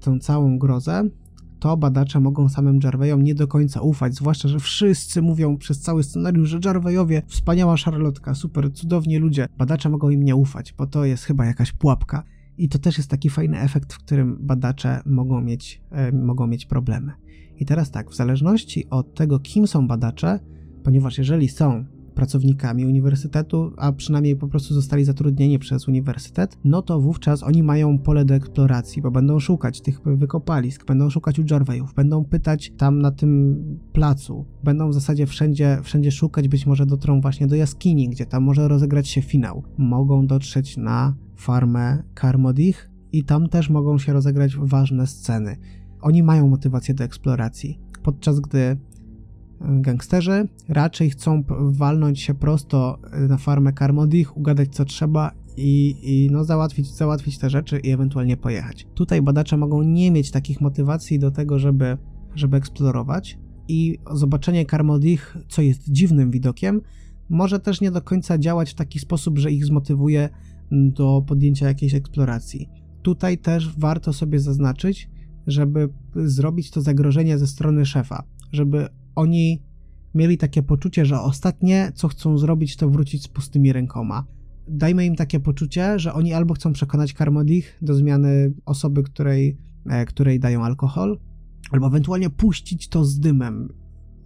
tę 0.00 0.18
całą 0.18 0.58
grozę, 0.58 1.04
to 1.58 1.76
badacze 1.76 2.20
mogą 2.20 2.48
samym 2.48 2.80
Jarveyom 2.84 3.22
nie 3.22 3.34
do 3.34 3.48
końca 3.48 3.80
ufać, 3.80 4.14
zwłaszcza, 4.14 4.48
że 4.48 4.58
wszyscy 4.58 5.22
mówią 5.22 5.56
przez 5.56 5.80
cały 5.80 6.02
scenariusz, 6.02 6.48
że 6.48 6.60
Jarveyowie, 6.64 7.22
wspaniała 7.26 7.76
szarlotka, 7.76 8.34
super, 8.34 8.72
cudowni 8.72 9.18
ludzie. 9.18 9.48
Badacze 9.58 9.88
mogą 9.88 10.10
im 10.10 10.22
nie 10.22 10.36
ufać, 10.36 10.74
bo 10.78 10.86
to 10.86 11.04
jest 11.04 11.24
chyba 11.24 11.46
jakaś 11.46 11.72
pułapka. 11.72 12.22
I 12.58 12.68
to 12.68 12.78
też 12.78 12.98
jest 12.98 13.10
taki 13.10 13.30
fajny 13.30 13.60
efekt, 13.60 13.92
w 13.92 13.98
którym 13.98 14.38
badacze 14.40 15.00
mogą 15.06 15.40
mieć, 15.40 15.82
e, 15.90 16.12
mogą 16.12 16.46
mieć 16.46 16.66
problemy. 16.66 17.12
I 17.56 17.66
teraz 17.66 17.90
tak, 17.90 18.10
w 18.10 18.16
zależności 18.16 18.90
od 18.90 19.14
tego, 19.14 19.38
kim 19.38 19.66
są 19.66 19.88
badacze, 19.88 20.40
ponieważ 20.82 21.18
jeżeli 21.18 21.48
są 21.48 21.84
pracownikami 22.14 22.86
uniwersytetu, 22.86 23.72
a 23.76 23.92
przynajmniej 23.92 24.36
po 24.36 24.48
prostu 24.48 24.74
zostali 24.74 25.04
zatrudnieni 25.04 25.58
przez 25.58 25.88
uniwersytet, 25.88 26.58
no 26.64 26.82
to 26.82 27.00
wówczas 27.00 27.42
oni 27.42 27.62
mają 27.62 27.98
pole 27.98 28.24
do 28.24 28.34
eksploracji, 28.34 29.02
bo 29.02 29.10
będą 29.10 29.40
szukać 29.40 29.80
tych 29.80 30.00
wykopalisk, 30.04 30.86
będą 30.86 31.10
szukać 31.10 31.38
u 31.38 31.44
Jarveyów, 31.50 31.94
będą 31.94 32.24
pytać 32.24 32.72
tam 32.76 33.02
na 33.02 33.10
tym 33.10 33.56
placu, 33.92 34.44
będą 34.64 34.88
w 34.88 34.94
zasadzie 34.94 35.26
wszędzie, 35.26 35.78
wszędzie 35.82 36.10
szukać, 36.10 36.48
być 36.48 36.66
może 36.66 36.86
dotrą 36.86 37.20
właśnie 37.20 37.46
do 37.46 37.56
jaskini, 37.56 38.08
gdzie 38.08 38.26
tam 38.26 38.42
może 38.42 38.68
rozegrać 38.68 39.08
się 39.08 39.22
finał. 39.22 39.62
Mogą 39.76 40.26
dotrzeć 40.26 40.76
na 40.76 41.14
farmę 41.38 42.02
Karmodich 42.14 42.90
i 43.12 43.24
tam 43.24 43.48
też 43.48 43.70
mogą 43.70 43.98
się 43.98 44.12
rozegrać 44.12 44.56
ważne 44.56 45.06
sceny. 45.06 45.56
Oni 46.00 46.22
mają 46.22 46.48
motywację 46.48 46.94
do 46.94 47.04
eksploracji, 47.04 47.80
podczas 48.02 48.40
gdy 48.40 48.76
gangsterzy 49.60 50.48
raczej 50.68 51.10
chcą 51.10 51.44
walnąć 51.60 52.20
się 52.20 52.34
prosto 52.34 52.98
na 53.28 53.36
farmę 53.36 53.72
Karmodich, 53.72 54.36
ugadać 54.36 54.68
co 54.74 54.84
trzeba 54.84 55.30
i, 55.56 55.94
i, 56.02 56.30
no 56.30 56.44
załatwić, 56.44 56.94
załatwić 56.94 57.38
te 57.38 57.50
rzeczy 57.50 57.78
i 57.78 57.90
ewentualnie 57.90 58.36
pojechać. 58.36 58.86
Tutaj 58.94 59.22
badacze 59.22 59.56
mogą 59.56 59.82
nie 59.82 60.10
mieć 60.10 60.30
takich 60.30 60.60
motywacji 60.60 61.18
do 61.18 61.30
tego, 61.30 61.58
żeby, 61.58 61.98
żeby 62.34 62.56
eksplorować 62.56 63.38
i 63.68 63.98
zobaczenie 64.12 64.66
Karmodich, 64.66 65.36
co 65.48 65.62
jest 65.62 65.92
dziwnym 65.92 66.30
widokiem, 66.30 66.80
może 67.28 67.60
też 67.60 67.80
nie 67.80 67.90
do 67.90 68.02
końca 68.02 68.38
działać 68.38 68.70
w 68.70 68.74
taki 68.74 68.98
sposób, 68.98 69.38
że 69.38 69.52
ich 69.52 69.64
zmotywuje 69.64 70.28
do 70.70 71.24
podjęcia 71.26 71.66
jakiejś 71.66 71.94
eksploracji. 71.94 72.68
Tutaj 73.02 73.38
też 73.38 73.78
warto 73.78 74.12
sobie 74.12 74.38
zaznaczyć, 74.38 75.10
żeby 75.46 75.88
zrobić 76.14 76.70
to 76.70 76.80
zagrożenie 76.80 77.38
ze 77.38 77.46
strony 77.46 77.86
szefa, 77.86 78.22
żeby 78.52 78.88
oni 79.14 79.62
mieli 80.14 80.38
takie 80.38 80.62
poczucie, 80.62 81.06
że 81.06 81.20
ostatnie, 81.20 81.92
co 81.94 82.08
chcą 82.08 82.38
zrobić, 82.38 82.76
to 82.76 82.90
wrócić 82.90 83.22
z 83.22 83.28
pustymi 83.28 83.72
rękoma. 83.72 84.24
Dajmy 84.68 85.06
im 85.06 85.16
takie 85.16 85.40
poczucie, 85.40 85.98
że 85.98 86.12
oni 86.12 86.32
albo 86.32 86.54
chcą 86.54 86.72
przekonać 86.72 87.12
Karmodich 87.12 87.78
do 87.82 87.94
zmiany 87.94 88.54
osoby, 88.64 89.02
której, 89.02 89.58
e, 89.86 90.06
której 90.06 90.40
dają 90.40 90.64
alkohol, 90.64 91.18
albo 91.70 91.86
ewentualnie 91.86 92.30
puścić 92.30 92.88
to 92.88 93.04
z 93.04 93.20
dymem. 93.20 93.68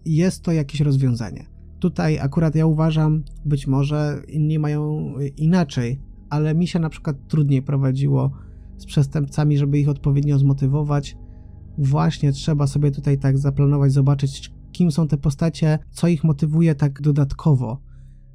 Jest 0.04 0.42
to 0.42 0.52
jakieś 0.52 0.80
rozwiązanie. 0.80 1.46
Tutaj 1.80 2.18
akurat 2.18 2.54
ja 2.54 2.66
uważam, 2.66 3.24
być 3.44 3.66
może 3.66 4.22
inni 4.28 4.58
mają 4.58 5.14
inaczej, 5.36 6.00
ale 6.32 6.54
mi 6.54 6.66
się 6.66 6.78
na 6.78 6.88
przykład 6.88 7.16
trudniej 7.28 7.62
prowadziło 7.62 8.30
z 8.76 8.86
przestępcami, 8.86 9.58
żeby 9.58 9.78
ich 9.78 9.88
odpowiednio 9.88 10.38
zmotywować. 10.38 11.16
Właśnie 11.78 12.32
trzeba 12.32 12.66
sobie 12.66 12.90
tutaj 12.90 13.18
tak 13.18 13.38
zaplanować, 13.38 13.92
zobaczyć, 13.92 14.52
kim 14.72 14.92
są 14.92 15.08
te 15.08 15.18
postacie, 15.18 15.78
co 15.90 16.08
ich 16.08 16.24
motywuje 16.24 16.74
tak 16.74 17.02
dodatkowo. 17.02 17.80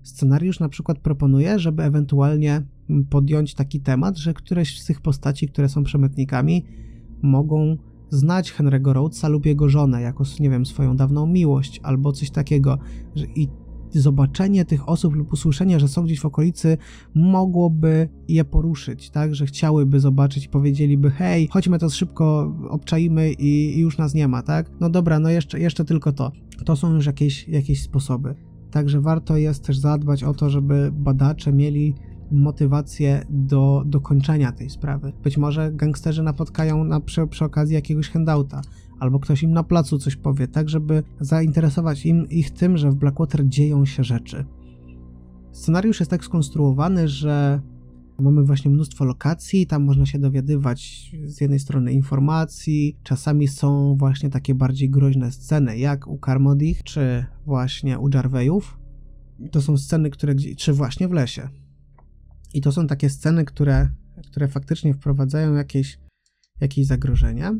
Scenariusz 0.04 0.60
na 0.60 0.70
przykład 0.70 1.00
proponuje, 1.00 1.60
żeby 1.60 1.84
ewentualnie 1.84 2.62
podjąć 3.10 3.54
taki 3.54 3.80
temat, 3.80 4.18
że 4.18 4.34
któreś 4.34 4.82
z 4.82 4.86
tych 4.86 5.02
postaci, 5.02 5.48
które 5.48 5.70
są 5.70 5.84
przemytnikami, 5.84 6.66
mogą 7.22 7.78
znać 8.10 8.54
Henry'ego 8.54 8.94
Rhodesa 8.94 9.28
lub 9.28 9.46
jego 9.46 9.70
żonę 9.70 10.02
jako, 10.02 10.24
nie 10.40 10.50
wiem, 10.50 10.66
swoją 10.66 10.96
dawną 10.96 11.28
miłość 11.28 11.80
albo 11.84 12.12
coś 12.12 12.32
takiego. 12.32 12.78
I 13.36 13.48
zobaczenie 14.00 14.66
tych 14.66 14.90
osób 14.90 15.16
lub 15.16 15.34
usłyszenie, 15.34 15.80
że 15.80 15.88
są 15.88 16.04
gdzieś 16.04 16.20
w 16.20 16.26
okolicy, 16.26 16.78
mogłoby 17.16 18.10
je 18.28 18.46
poruszyć, 18.46 19.10
tak? 19.10 19.36
Że 19.36 19.46
chciałyby 19.46 20.00
zobaczyć 20.00 20.46
i 20.46 20.50
powiedzieliby, 20.50 21.12
hej, 21.12 21.48
chodźmy 21.52 21.80
to 21.80 21.90
szybko 21.90 22.56
obczaimy 22.70 23.32
i, 23.32 23.78
i 23.78 23.80
już 23.80 23.98
nas 23.98 24.14
nie 24.14 24.28
ma, 24.28 24.42
tak? 24.42 24.72
No 24.80 24.90
dobra, 24.90 25.20
no 25.20 25.30
jeszcze, 25.30 25.60
jeszcze 25.60 25.86
tylko 25.86 26.12
to. 26.12 26.32
To 26.66 26.76
są 26.76 26.94
już 26.94 27.06
jakieś, 27.06 27.48
jakieś 27.48 27.84
sposoby. 27.84 28.36
Także 28.72 29.02
warto 29.02 29.38
jest 29.38 29.64
też 29.64 29.78
zadbać 29.78 30.24
o 30.24 30.34
to, 30.34 30.50
żeby 30.50 30.92
badacze 30.94 31.54
mieli 31.54 31.96
motywację 32.32 33.26
do 33.30 33.84
dokończenia 33.86 34.52
tej 34.52 34.70
sprawy. 34.70 35.14
Być 35.24 35.38
może 35.38 35.72
gangsterzy 35.72 36.24
napotkają 36.24 36.84
na, 36.84 37.00
przy, 37.00 37.28
przy 37.28 37.46
okazji 37.46 37.76
jakiegoś 37.76 38.10
handouta, 38.10 38.62
albo 39.00 39.20
ktoś 39.20 39.44
im 39.44 39.52
na 39.52 39.64
placu 39.64 39.98
coś 39.98 40.16
powie, 40.16 40.48
tak 40.48 40.70
żeby 40.70 41.04
zainteresować 41.20 42.06
im, 42.06 42.30
ich 42.30 42.52
tym, 42.52 42.78
że 42.78 42.92
w 42.92 42.96
Blackwater 42.96 43.48
dzieją 43.48 43.86
się 43.86 44.04
rzeczy. 44.04 44.46
Scenariusz 45.52 46.00
jest 46.00 46.12
tak 46.12 46.24
skonstruowany, 46.24 47.08
że 47.08 47.62
mamy 48.20 48.44
właśnie 48.44 48.72
mnóstwo 48.72 49.06
lokacji, 49.06 49.68
tam 49.68 49.84
można 49.84 50.06
się 50.06 50.20
dowiadywać 50.20 51.12
z 51.26 51.42
jednej 51.42 51.60
strony 51.60 51.94
informacji, 51.94 52.98
czasami 53.04 53.48
są 53.48 53.96
właśnie 53.96 54.30
takie 54.30 54.56
bardziej 54.56 54.90
groźne 54.90 55.32
sceny, 55.32 55.78
jak 55.78 56.08
u 56.08 56.18
Karmodich, 56.18 56.84
czy 56.84 57.26
właśnie 57.46 58.00
u 58.00 58.10
Jarveyów. 58.10 58.80
To 59.52 59.62
są 59.62 59.78
sceny, 59.78 60.10
które, 60.10 60.36
czy 60.36 60.74
właśnie 60.74 61.08
w 61.08 61.12
lesie. 61.12 61.50
I 62.54 62.62
to 62.62 62.72
są 62.72 62.88
takie 62.88 63.10
sceny, 63.10 63.46
które, 63.46 63.90
które 64.26 64.48
faktycznie 64.48 64.94
wprowadzają 64.94 65.54
jakieś, 65.54 66.00
jakieś 66.62 66.86
zagrożenia 66.86 67.56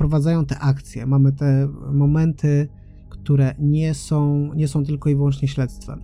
wprowadzają 0.00 0.46
te 0.46 0.58
akcje. 0.58 1.06
Mamy 1.06 1.32
te 1.32 1.68
momenty, 1.92 2.68
które 3.08 3.54
nie 3.58 3.94
są, 3.94 4.50
nie 4.54 4.68
są 4.68 4.84
tylko 4.84 5.10
i 5.10 5.16
wyłącznie 5.16 5.48
śledztwem. 5.48 6.02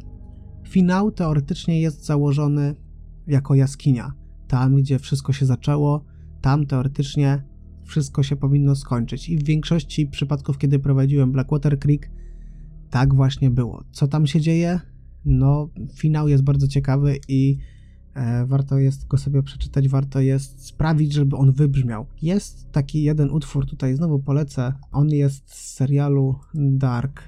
Finał 0.68 1.10
teoretycznie 1.12 1.80
jest 1.80 2.04
założony 2.04 2.74
jako 3.26 3.54
jaskinia. 3.54 4.12
Tam, 4.48 4.76
gdzie 4.76 4.98
wszystko 4.98 5.32
się 5.32 5.46
zaczęło, 5.46 6.04
tam 6.40 6.66
teoretycznie 6.66 7.42
wszystko 7.84 8.22
się 8.22 8.36
powinno 8.36 8.74
skończyć. 8.74 9.28
I 9.28 9.38
w 9.38 9.44
większości 9.44 10.06
przypadków, 10.06 10.58
kiedy 10.58 10.78
prowadziłem 10.78 11.32
Blackwater 11.32 11.78
Creek, 11.78 12.10
tak 12.90 13.14
właśnie 13.14 13.50
było. 13.50 13.84
Co 13.92 14.08
tam 14.08 14.26
się 14.26 14.40
dzieje? 14.40 14.80
No, 15.24 15.68
finał 15.94 16.28
jest 16.28 16.44
bardzo 16.44 16.68
ciekawy 16.68 17.16
i 17.28 17.58
warto 18.46 18.78
jest 18.78 19.06
go 19.06 19.18
sobie 19.18 19.42
przeczytać, 19.42 19.88
warto 19.88 20.20
jest 20.20 20.66
sprawić, 20.66 21.12
żeby 21.12 21.36
on 21.36 21.52
wybrzmiał. 21.52 22.06
Jest 22.22 22.72
taki 22.72 23.02
jeden 23.02 23.30
utwór, 23.30 23.66
tutaj 23.66 23.96
znowu 23.96 24.18
polecę. 24.18 24.72
On 24.92 25.08
jest 25.08 25.50
z 25.54 25.74
serialu 25.74 26.34
Dark 26.54 27.22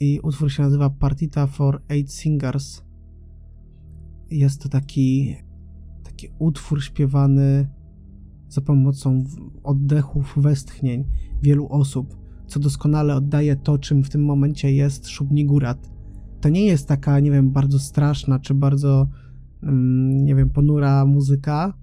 i 0.00 0.20
utwór 0.20 0.52
się 0.52 0.62
nazywa 0.62 0.90
Partita 0.90 1.46
for 1.46 1.82
Eight 1.88 2.12
Singers. 2.12 2.82
Jest 4.30 4.62
to 4.62 4.68
taki, 4.68 5.36
taki 6.02 6.28
utwór 6.38 6.84
śpiewany 6.84 7.68
za 8.48 8.60
pomocą 8.60 9.24
oddechów, 9.62 10.34
westchnień 10.36 11.04
wielu 11.42 11.68
osób, 11.68 12.16
co 12.46 12.60
doskonale 12.60 13.16
oddaje 13.16 13.56
to, 13.56 13.78
czym 13.78 14.04
w 14.04 14.10
tym 14.10 14.24
momencie 14.24 14.72
jest 14.72 15.08
Szubnigurat. 15.08 15.90
To 16.40 16.48
nie 16.48 16.66
jest 16.66 16.88
taka, 16.88 17.20
nie 17.20 17.30
wiem, 17.30 17.50
bardzo 17.50 17.78
straszna 17.78 18.38
czy 18.38 18.54
bardzo 18.54 19.08
nie 20.22 20.34
wiem, 20.34 20.50
ponura 20.50 21.04
muzyka, 21.04 21.74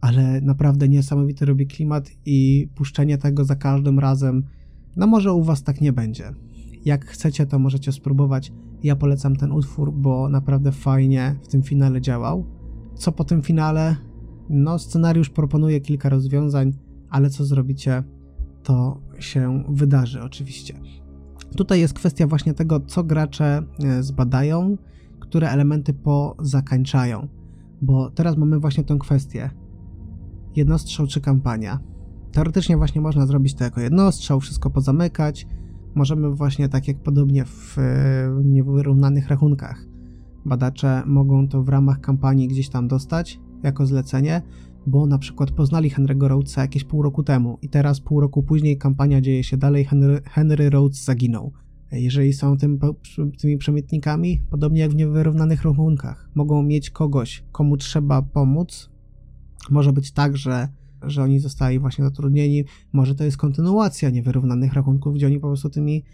ale 0.00 0.40
naprawdę 0.40 0.88
niesamowity 0.88 1.46
robi 1.46 1.66
klimat 1.66 2.10
i 2.26 2.68
puszczenie 2.74 3.18
tego 3.18 3.44
za 3.44 3.56
każdym 3.56 3.98
razem, 3.98 4.42
no 4.96 5.06
może 5.06 5.32
u 5.32 5.42
was 5.42 5.62
tak 5.62 5.80
nie 5.80 5.92
będzie. 5.92 6.32
Jak 6.84 7.06
chcecie, 7.06 7.46
to 7.46 7.58
możecie 7.58 7.92
spróbować. 7.92 8.52
Ja 8.82 8.96
polecam 8.96 9.36
ten 9.36 9.52
utwór, 9.52 9.92
bo 9.92 10.28
naprawdę 10.28 10.72
fajnie 10.72 11.36
w 11.42 11.48
tym 11.48 11.62
finale 11.62 12.00
działał. 12.00 12.46
co 12.94 13.12
po 13.12 13.24
tym 13.24 13.42
finale? 13.42 13.96
No, 14.48 14.78
scenariusz 14.78 15.30
proponuje 15.30 15.80
kilka 15.80 16.08
rozwiązań, 16.08 16.72
ale 17.10 17.30
co 17.30 17.44
zrobicie, 17.44 18.02
to 18.62 19.00
się 19.18 19.64
wydarzy 19.68 20.22
oczywiście. 20.22 20.74
Tutaj 21.56 21.80
jest 21.80 21.94
kwestia 21.94 22.26
właśnie 22.26 22.54
tego, 22.54 22.80
co 22.80 23.04
gracze 23.04 23.62
e, 23.84 24.02
zbadają, 24.02 24.76
które 25.30 25.50
elementy 25.50 25.92
pozakańczają, 25.92 27.28
bo 27.82 28.10
teraz 28.10 28.36
mamy 28.36 28.58
właśnie 28.58 28.84
tę 28.84 28.96
kwestię. 29.00 29.50
Jednostrzał 30.56 31.06
czy 31.06 31.20
kampania. 31.20 31.78
Teoretycznie 32.32 32.76
właśnie 32.76 33.00
można 33.00 33.26
zrobić 33.26 33.54
to 33.54 33.64
jako 33.64 33.80
jednostrzał, 33.80 34.40
wszystko 34.40 34.70
pozamykać. 34.70 35.46
Możemy 35.94 36.30
właśnie 36.30 36.68
tak 36.68 36.88
jak 36.88 37.02
podobnie 37.02 37.44
w 37.44 37.78
e, 37.78 38.44
niewyrównanych 38.44 39.28
rachunkach. 39.28 39.86
Badacze 40.44 41.02
mogą 41.06 41.48
to 41.48 41.62
w 41.62 41.68
ramach 41.68 42.00
kampanii 42.00 42.48
gdzieś 42.48 42.68
tam 42.68 42.88
dostać 42.88 43.40
jako 43.62 43.86
zlecenie, 43.86 44.42
bo 44.86 45.06
na 45.06 45.18
przykład 45.18 45.50
poznali 45.50 45.90
Henry'ego 45.90 46.28
Rhodesa 46.28 46.62
jakieś 46.62 46.84
pół 46.84 47.02
roku 47.02 47.22
temu 47.22 47.58
i 47.62 47.68
teraz 47.68 48.00
pół 48.00 48.20
roku 48.20 48.42
później 48.42 48.78
kampania 48.78 49.20
dzieje 49.20 49.44
się 49.44 49.56
dalej, 49.56 49.84
Henry, 49.84 50.20
Henry 50.24 50.70
Rhodes 50.70 51.04
zaginął. 51.04 51.52
Jeżeli 51.92 52.32
są 52.32 52.56
tym, 52.56 52.78
tymi 53.38 53.58
przemytnikami, 53.58 54.42
podobnie 54.50 54.80
jak 54.80 54.90
w 54.90 54.94
niewyrównanych 54.94 55.62
rachunkach, 55.62 56.30
mogą 56.34 56.62
mieć 56.62 56.90
kogoś, 56.90 57.44
komu 57.52 57.76
trzeba 57.76 58.22
pomóc. 58.22 58.90
Może 59.70 59.92
być 59.92 60.12
tak, 60.12 60.36
że, 60.36 60.68
że 61.02 61.22
oni 61.22 61.40
zostali 61.40 61.78
właśnie 61.78 62.04
zatrudnieni, 62.04 62.64
może 62.92 63.14
to 63.14 63.24
jest 63.24 63.36
kontynuacja 63.36 64.10
niewyrównanych 64.10 64.72
rachunków, 64.72 65.14
gdzie 65.14 65.26
oni 65.26 65.40
po 65.40 65.46
prostu 65.46 65.70
tymi, 65.70 66.04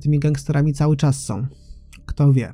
tymi 0.00 0.18
gangsterami 0.18 0.72
cały 0.72 0.96
czas 0.96 1.24
są. 1.24 1.46
Kto 2.06 2.32
wie. 2.32 2.52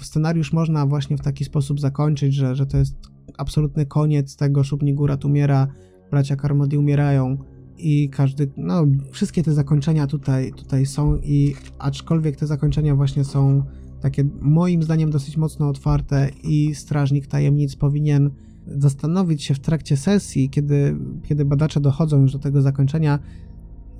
Scenariusz 0.00 0.52
można 0.52 0.86
właśnie 0.86 1.16
w 1.16 1.20
taki 1.20 1.44
sposób 1.44 1.80
zakończyć, 1.80 2.34
że, 2.34 2.56
że 2.56 2.66
to 2.66 2.76
jest 2.76 2.96
absolutny 3.38 3.86
koniec 3.86 4.36
tego, 4.36 4.64
Szubnigurat 4.64 5.24
umiera, 5.24 5.68
bracia 6.10 6.36
Karmody 6.36 6.78
umierają 6.78 7.38
i 7.82 8.08
każdy, 8.08 8.50
no 8.56 8.86
wszystkie 9.10 9.42
te 9.42 9.52
zakończenia 9.52 10.06
tutaj, 10.06 10.52
tutaj 10.52 10.86
są 10.86 11.16
i 11.16 11.54
aczkolwiek 11.78 12.36
te 12.36 12.46
zakończenia 12.46 12.96
właśnie 12.96 13.24
są 13.24 13.62
takie 14.00 14.24
moim 14.40 14.82
zdaniem 14.82 15.10
dosyć 15.10 15.36
mocno 15.36 15.68
otwarte 15.68 16.30
i 16.44 16.74
Strażnik 16.74 17.26
Tajemnic 17.26 17.76
powinien 17.76 18.30
zastanowić 18.66 19.44
się 19.44 19.54
w 19.54 19.60
trakcie 19.60 19.96
sesji, 19.96 20.50
kiedy, 20.50 20.96
kiedy 21.22 21.44
badacze 21.44 21.80
dochodzą 21.80 22.20
już 22.20 22.32
do 22.32 22.38
tego 22.38 22.62
zakończenia, 22.62 23.18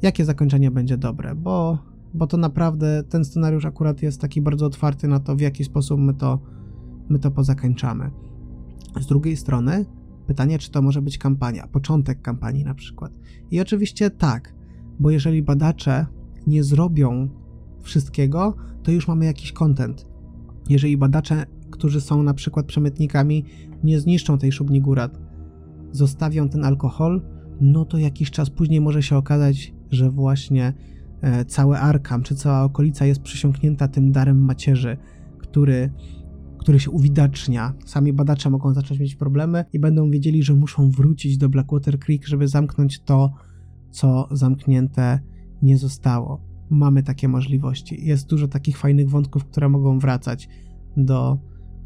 jakie 0.03 0.25
zakończenie 0.25 0.71
będzie 0.71 0.99
dobre, 0.99 1.35
bo, 1.35 1.79
bo 2.15 2.27
to 2.27 2.37
naprawdę 2.37 3.03
ten 3.09 3.25
scenariusz 3.25 3.65
akurat 3.65 4.03
jest 4.03 4.21
taki 4.21 4.43
bardzo 4.43 4.67
otwarty 4.67 5.09
na 5.09 5.21
to, 5.21 5.37
w 5.37 5.41
jaki 5.41 5.65
sposób 5.65 6.01
my 6.01 6.15
to, 6.15 6.39
my 7.09 7.19
to 7.19 7.31
pozakańczamy. 7.31 8.11
Z 9.01 9.07
drugiej 9.07 9.37
strony, 9.37 9.85
pytanie, 10.33 10.59
czy 10.59 10.71
to 10.71 10.83
może 10.83 11.03
być 11.03 11.19
kampania, 11.19 11.67
początek 11.67 12.23
kampanii 12.23 12.65
na 12.65 12.75
przykład. 12.75 13.13
I 13.51 13.61
oczywiście 13.61 14.11
tak, 14.11 14.55
bo 15.01 15.11
jeżeli 15.11 15.43
badacze 15.43 16.07
nie 16.47 16.65
zrobią 16.65 17.29
wszystkiego, 17.83 18.57
to 18.83 18.91
już 18.91 19.09
mamy 19.09 19.25
jakiś 19.25 19.53
content. 19.53 20.07
Jeżeli 20.69 20.97
badacze, 20.97 21.47
którzy 21.71 22.01
są 22.01 22.23
na 22.23 22.35
przykład 22.35 22.67
przemytnikami, 22.67 23.45
nie 23.85 24.01
zniszczą 24.01 24.39
tej 24.39 24.53
szubni 24.53 24.81
górat, 24.81 25.21
zostawią 25.91 26.49
ten 26.49 26.65
alkohol, 26.65 27.23
no 27.61 27.85
to 27.85 27.99
jakiś 27.99 28.31
czas 28.31 28.51
później 28.51 28.81
może 28.81 29.03
się 29.03 29.17
okazać, 29.17 29.75
że 29.91 30.11
właśnie 30.11 30.73
e, 31.21 31.45
całe 31.45 31.81
Arkam, 31.81 32.23
czy 32.23 32.35
cała 32.35 32.65
okolica 32.65 33.07
jest 33.07 33.23
przysiągnięta 33.23 33.89
tym 33.89 34.13
darem 34.13 34.45
macierzy, 34.45 34.97
który 35.39 35.91
który 36.63 36.81
się 36.81 36.91
uwidacznia. 36.91 37.75
Sami 37.85 38.13
badacze 38.13 38.51
mogą 38.51 38.75
zacząć 38.75 39.01
mieć 39.01 39.15
problemy 39.15 39.65
i 39.73 39.79
będą 39.79 40.11
wiedzieli, 40.11 40.43
że 40.43 40.55
muszą 40.55 40.91
wrócić 40.91 41.39
do 41.39 41.49
Blackwater 41.49 41.99
Creek, 41.99 42.27
żeby 42.27 42.49
zamknąć 42.49 43.01
to, 43.01 43.33
co 43.91 44.29
zamknięte 44.31 45.21
nie 45.63 45.79
zostało. 45.79 46.41
Mamy 46.71 47.03
takie 47.03 47.29
możliwości. 47.29 48.07
Jest 48.07 48.29
dużo 48.29 48.49
takich 48.49 48.79
fajnych 48.79 49.11
wątków, 49.11 49.45
które 49.45 49.69
mogą 49.69 49.99
wracać 49.99 50.49
do, 50.97 51.39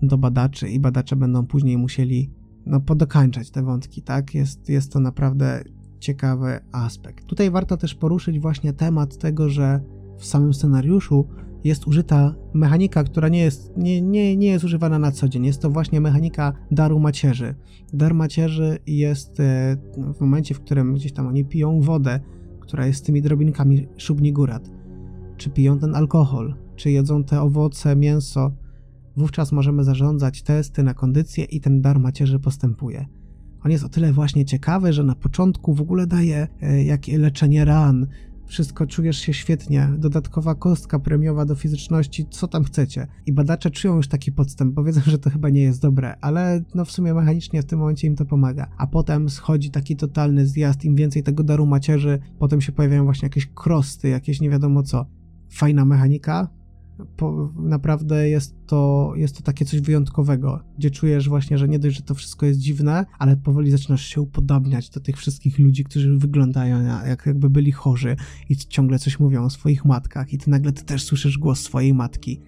do 0.03 0.19
badaczy 0.19 0.69
i 0.69 0.81
badacze 0.81 1.17
będą 1.17 1.47
później 1.47 1.79
musieli 1.79 2.31
no, 2.67 2.81
podokańczać 2.81 3.51
te 3.51 3.63
wątki, 3.63 4.03
tak? 4.03 4.35
Jest, 4.35 4.69
jest 4.69 4.93
to 4.93 5.01
naprawdę 5.01 5.65
ciekawy 5.99 6.61
aspekt. 6.73 7.27
Tutaj 7.27 7.51
warto 7.51 7.77
też 7.77 7.95
poruszyć 7.95 8.41
właśnie 8.41 8.73
temat 8.73 9.19
tego, 9.19 9.49
że 9.49 9.81
w 10.19 10.27
samym 10.27 10.55
scenariuszu 10.55 11.27
jest 11.65 11.87
użyta 11.87 12.35
mechanika, 12.55 13.05
która 13.05 13.29
nie 13.29 13.39
jest, 13.39 13.77
nie, 13.77 14.03
nie, 14.03 14.37
nie 14.37 14.47
jest 14.47 14.65
używana 14.65 14.99
na 14.99 15.13
co 15.13 15.29
dzień. 15.29 15.47
Jest 15.47 15.63
to 15.63 15.71
właśnie 15.71 16.01
mechanika 16.01 16.53
daru 16.71 17.01
macierzy. 17.01 17.55
Dar 17.93 18.15
macierzy 18.15 18.79
jest 18.87 19.41
e, 19.41 19.77
w 20.15 20.21
momencie, 20.21 20.55
w 20.55 20.61
którym 20.61 20.95
gdzieś 20.95 21.13
tam 21.13 21.27
oni 21.27 21.45
piją 21.45 21.81
wodę, 21.81 22.21
która 22.61 22.87
jest 22.87 22.99
z 22.99 23.03
tymi 23.03 23.23
drobinkami 23.23 23.87
szubnigurat, 23.97 24.71
czy 25.37 25.51
piją 25.51 25.79
ten 25.79 25.95
alkohol, 25.95 26.55
czy 26.77 26.91
jedzą 26.91 27.25
te 27.25 27.41
owoce, 27.41 27.97
mięso, 27.97 28.53
wówczas 29.17 29.53
możemy 29.53 29.85
zarządzać 29.85 30.43
testy 30.43 30.83
na 30.83 30.95
kondycję 30.95 31.45
i 31.45 31.61
ten 31.61 31.81
dar 31.81 31.99
macierzy 31.99 32.39
postępuje. 32.39 33.07
On 33.65 33.71
jest 33.71 33.85
o 33.85 33.89
tyle 33.89 34.13
właśnie 34.13 34.45
ciekawy, 34.45 34.93
że 34.93 35.05
na 35.05 35.15
początku 35.15 35.75
w 35.75 35.81
ogóle 35.81 36.07
daje 36.07 36.49
e, 36.63 36.85
jakie 36.85 37.19
leczenie 37.19 37.65
ran, 37.65 38.07
wszystko 38.47 38.87
czujesz 38.87 39.19
się 39.19 39.33
świetnie, 39.33 39.89
dodatkowa 39.99 40.55
kostka 40.55 40.99
premiowa 40.99 41.45
do 41.45 41.55
fizyczności, 41.55 42.27
co 42.31 42.49
tam 42.49 42.65
chcecie. 42.65 43.07
I 43.27 43.33
badacze 43.33 43.71
czują 43.71 43.97
już 43.97 44.09
taki 44.09 44.33
podstęp, 44.33 44.75
bo 44.75 44.85
wiedzą, 44.85 45.01
że 45.07 45.19
to 45.19 45.31
chyba 45.31 45.49
nie 45.49 45.63
jest 45.63 45.83
dobre, 45.83 46.17
ale 46.21 46.63
no 46.75 46.85
w 46.85 46.93
sumie 46.93 47.15
mechanicznie 47.15 47.63
w 47.63 47.65
tym 47.65 47.79
momencie 47.79 48.07
im 48.07 48.17
to 48.17 48.25
pomaga. 48.25 48.67
A 48.79 48.87
potem 48.87 49.31
schodzi 49.31 49.71
taki 49.71 49.97
totalny 49.97 50.47
zjazd, 50.47 50.85
im 50.85 50.97
więcej 50.97 51.23
tego 51.23 51.43
daru 51.43 51.67
macierzy, 51.67 52.19
potem 52.39 52.61
się 52.61 52.73
pojawiają 52.73 53.05
właśnie 53.05 53.27
jakieś 53.27 53.47
krosty, 53.47 54.09
jakieś 54.09 54.41
nie 54.41 54.51
wiadomo 54.51 54.83
co. 54.83 55.07
Fajna 55.51 55.85
mechanika, 55.85 56.49
po, 57.17 57.53
naprawdę 57.57 58.29
jest 58.29 58.55
to, 58.67 59.13
jest 59.17 59.37
to 59.37 59.43
takie 59.43 59.65
coś 59.65 59.81
wyjątkowego, 59.81 60.61
gdzie 60.79 60.91
czujesz 60.91 61.29
właśnie, 61.29 61.59
że 61.59 61.69
nie 61.69 61.79
dość, 61.79 61.97
że 61.97 62.03
to 62.03 62.15
wszystko 62.15 62.47
jest 62.47 62.61
dziwne, 62.61 63.07
ale 63.19 63.37
powoli 63.37 63.71
zaczynasz 63.71 64.07
się 64.07 64.21
upodabniać 64.21 64.91
do 64.91 65.01
tych 65.01 65.17
wszystkich 65.17 65.59
ludzi, 65.59 65.85
którzy 65.85 66.17
wyglądają 66.17 66.83
jak, 67.07 67.27
jakby 67.27 67.51
byli 67.51 67.73
chorzy 67.73 68.17
i 68.49 68.57
ciągle 68.57 68.99
coś 68.99 69.21
mówią 69.21 69.45
o 69.45 69.51
swoich 69.51 69.85
matkach 69.85 70.33
i 70.33 70.39
ty 70.39 70.51
nagle 70.51 70.73
ty 70.73 70.85
też 70.85 71.05
słyszysz 71.05 71.39
głos 71.39 71.61
swojej 71.61 71.95
matki. 71.95 72.41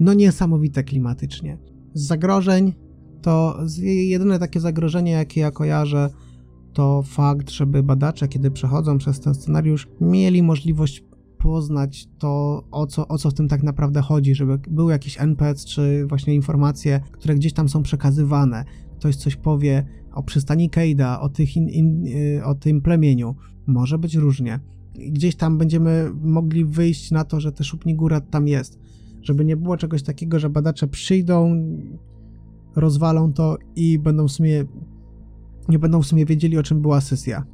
No 0.00 0.14
niesamowite 0.14 0.84
klimatycznie. 0.84 1.58
Z 1.94 2.06
zagrożeń 2.06 2.72
to 3.22 3.58
jedyne 3.82 4.38
takie 4.38 4.60
zagrożenie, 4.60 5.12
jakie 5.12 5.40
ja 5.40 5.50
kojarzę, 5.50 6.10
to 6.72 7.02
fakt, 7.02 7.50
żeby 7.50 7.82
badacze, 7.82 8.28
kiedy 8.28 8.50
przechodzą 8.50 8.98
przez 8.98 9.20
ten 9.20 9.34
scenariusz, 9.34 9.88
mieli 10.00 10.42
możliwość 10.42 11.04
poznać 11.42 12.08
to, 12.18 12.64
o 12.70 12.86
co, 12.86 13.08
o 13.08 13.18
co 13.18 13.30
w 13.30 13.34
tym 13.34 13.48
tak 13.48 13.62
naprawdę 13.62 14.00
chodzi, 14.00 14.34
żeby 14.34 14.58
był 14.70 14.90
jakiś 14.90 15.20
NPC, 15.20 15.66
czy 15.66 16.06
właśnie 16.06 16.34
informacje, 16.34 17.00
które 17.12 17.34
gdzieś 17.34 17.52
tam 17.52 17.68
są 17.68 17.82
przekazywane. 17.82 18.64
Ktoś 18.98 19.16
coś 19.16 19.36
powie 19.36 19.84
o 20.12 20.22
przystani 20.22 20.70
Keida, 20.70 21.20
o, 21.20 21.28
tych 21.28 21.56
in, 21.56 21.68
in, 21.68 22.06
y, 22.06 22.44
o 22.44 22.54
tym 22.54 22.80
plemieniu. 22.80 23.34
Może 23.66 23.98
być 23.98 24.14
różnie. 24.14 24.60
Gdzieś 24.94 25.36
tam 25.36 25.58
będziemy 25.58 26.10
mogli 26.22 26.64
wyjść 26.64 27.10
na 27.10 27.24
to, 27.24 27.40
że 27.40 27.52
te 27.52 27.64
szupni 27.64 27.94
góra 27.94 28.20
tam 28.20 28.48
jest. 28.48 28.78
Żeby 29.22 29.44
nie 29.44 29.56
było 29.56 29.76
czegoś 29.76 30.02
takiego, 30.02 30.38
że 30.38 30.50
badacze 30.50 30.88
przyjdą, 30.88 31.66
rozwalą 32.76 33.32
to 33.32 33.58
i 33.76 33.98
będą 33.98 34.28
w 34.28 34.32
sumie 34.32 34.64
nie 35.68 35.78
będą 35.78 36.02
w 36.02 36.06
sumie 36.06 36.26
wiedzieli, 36.26 36.58
o 36.58 36.62
czym 36.62 36.80
była 36.80 37.00
sesja 37.00 37.44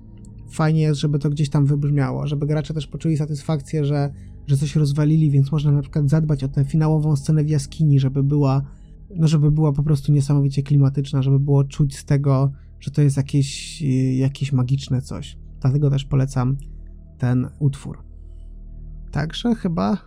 fajnie 0.50 0.82
jest, 0.82 1.00
żeby 1.00 1.18
to 1.18 1.30
gdzieś 1.30 1.50
tam 1.50 1.66
wybrzmiało, 1.66 2.26
żeby 2.26 2.46
gracze 2.46 2.74
też 2.74 2.86
poczuli 2.86 3.16
satysfakcję, 3.16 3.84
że, 3.84 4.12
że 4.46 4.56
coś 4.56 4.76
rozwalili, 4.76 5.30
więc 5.30 5.52
można 5.52 5.72
na 5.72 5.82
przykład 5.82 6.08
zadbać 6.08 6.44
o 6.44 6.48
tę 6.48 6.64
finałową 6.64 7.16
scenę 7.16 7.44
w 7.44 7.48
jaskini, 7.48 8.00
żeby 8.00 8.22
była, 8.22 8.62
no 9.16 9.28
żeby 9.28 9.50
była 9.50 9.72
po 9.72 9.82
prostu 9.82 10.12
niesamowicie 10.12 10.62
klimatyczna, 10.62 11.22
żeby 11.22 11.40
było 11.40 11.64
czuć 11.64 11.96
z 11.96 12.04
tego, 12.04 12.52
że 12.80 12.90
to 12.90 13.02
jest 13.02 13.16
jakieś, 13.16 13.82
jakieś 14.16 14.52
magiczne 14.52 15.02
coś. 15.02 15.38
Dlatego 15.60 15.90
też 15.90 16.04
polecam 16.04 16.56
ten 17.18 17.48
utwór. 17.58 17.98
Także 19.10 19.54
chyba, 19.54 19.98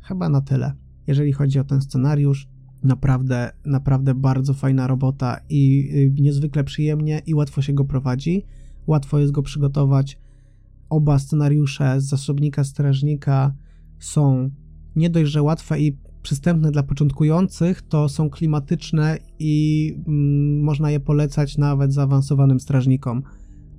chyba 0.00 0.28
na 0.28 0.40
tyle. 0.40 0.72
Jeżeli 1.06 1.32
chodzi 1.32 1.58
o 1.58 1.64
ten 1.64 1.80
scenariusz, 1.80 2.48
naprawdę, 2.82 3.52
naprawdę 3.64 4.14
bardzo 4.14 4.54
fajna 4.54 4.86
robota 4.86 5.40
i 5.48 5.90
y, 6.18 6.22
niezwykle 6.22 6.64
przyjemnie 6.64 7.22
i 7.26 7.34
łatwo 7.34 7.62
się 7.62 7.72
go 7.72 7.84
prowadzi 7.84 8.46
łatwo 8.90 9.18
jest 9.18 9.32
go 9.32 9.42
przygotować. 9.42 10.18
Oba 10.88 11.18
scenariusze 11.18 12.00
z 12.00 12.04
zasobnika 12.04 12.64
strażnika 12.64 13.54
są 13.98 14.50
nie 14.96 15.10
dość, 15.10 15.30
że 15.30 15.42
łatwe 15.42 15.80
i 15.80 15.98
przystępne 16.22 16.70
dla 16.70 16.82
początkujących, 16.82 17.82
to 17.82 18.08
są 18.08 18.30
klimatyczne 18.30 19.18
i 19.38 19.94
mm, 20.06 20.62
można 20.62 20.90
je 20.90 21.00
polecać 21.00 21.58
nawet 21.58 21.92
zaawansowanym 21.92 22.60
strażnikom, 22.60 23.22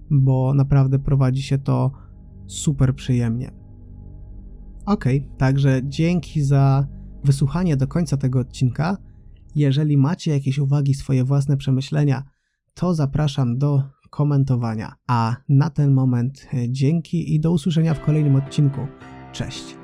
bo 0.10 0.54
naprawdę 0.54 1.00
prowadzi 1.00 1.42
się 1.42 1.58
to 1.58 1.92
super 2.48 2.96
przyjemnie. 2.96 3.52
Ok, 4.86 5.06
także 5.38 5.82
dzięki 5.84 6.42
za 6.42 6.88
wysłuchanie 7.24 7.78
do 7.78 7.88
końca 7.88 8.18
tego 8.18 8.40
odcinka. 8.40 8.98
Jeżeli 9.56 9.98
macie 9.98 10.32
jakieś 10.32 10.60
uwagi, 10.60 10.94
swoje 10.94 11.24
własne 11.24 11.58
przemyślenia, 11.58 12.24
to 12.74 12.94
zapraszam 12.94 13.58
do 13.58 13.84
komentowania. 14.12 14.94
A 15.08 15.36
na 15.50 15.70
ten 15.70 15.92
moment 15.92 16.48
dzięki 16.68 17.36
i 17.36 17.40
do 17.40 17.52
usłyszenia 17.52 17.94
w 17.94 18.02
kolejnym 18.02 18.36
odcinku. 18.36 18.88
Cześć. 19.32 19.81